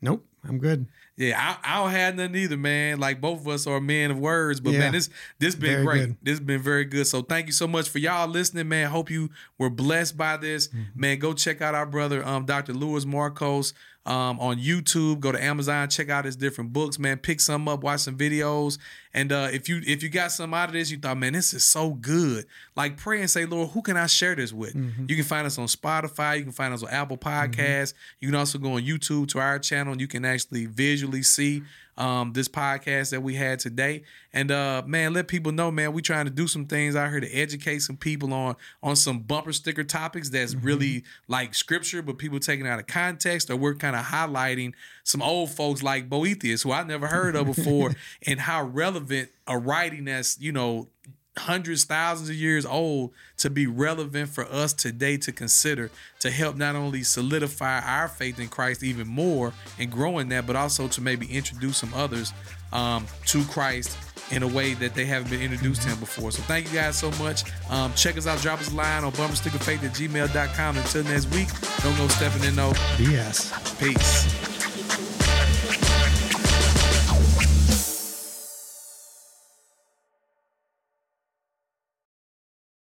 [0.00, 0.86] Nope, I'm good.
[1.16, 2.98] Yeah, I, I don't have nothing either, man.
[2.98, 4.78] Like both of us are men of words, but Yeah.
[4.78, 6.06] man, this this been Very great.
[6.06, 6.16] good.
[6.22, 7.06] This been very good.
[7.06, 8.88] So thank you so much for y'all listening, man.
[8.90, 9.28] Hope you
[9.58, 10.82] were blessed by this, Mm-hmm.
[11.00, 11.18] man.
[11.18, 12.72] Go check out our brother, um, Dr.
[12.72, 13.74] Louis Markos,
[14.04, 15.20] um, on YouTube.
[15.20, 17.18] Go to Amazon, check out his different books, man.
[17.18, 18.78] Pick some up, watch some videos,
[19.14, 21.54] and uh, if you if you got some out of this, you thought, man, this
[21.54, 22.46] is so good.
[22.76, 24.74] Like pray and say, Lord, who can I share this with?
[24.74, 25.06] Mm-hmm.
[25.08, 26.38] You can find us on Spotify.
[26.38, 27.94] You can find us on Apple Podcasts.
[28.20, 31.62] You can also go on YouTube to our channel, and you can actually visually see
[31.96, 34.02] um, this podcast that we had today.
[34.32, 37.20] And uh, man, let people know, man, we trying to do some things out here
[37.20, 42.18] to educate some people on on some bumper sticker topics that's really like scripture, but
[42.18, 44.72] people taking out of context, or we're kind of highlighting
[45.04, 47.94] some old folks like Boethius, who I never heard of before,
[48.26, 50.88] and how relevant a writing that's you know
[51.36, 55.90] hundreds, thousands of years old to be relevant for us today to consider
[56.20, 60.56] to help not only solidify our faith in Christ even more and growing that, but
[60.56, 62.32] also to maybe introduce some others
[62.72, 63.96] um, to Christ
[64.30, 66.32] in a way that they haven't been introduced to him before.
[66.32, 67.44] So thank you guys so much.
[67.70, 70.76] Um, check us out, drop us a line on bumperstickerfaith at gmail.com.
[70.78, 71.48] Until next week,
[71.82, 73.78] don't go stepping in no BS.
[73.78, 74.42] peace.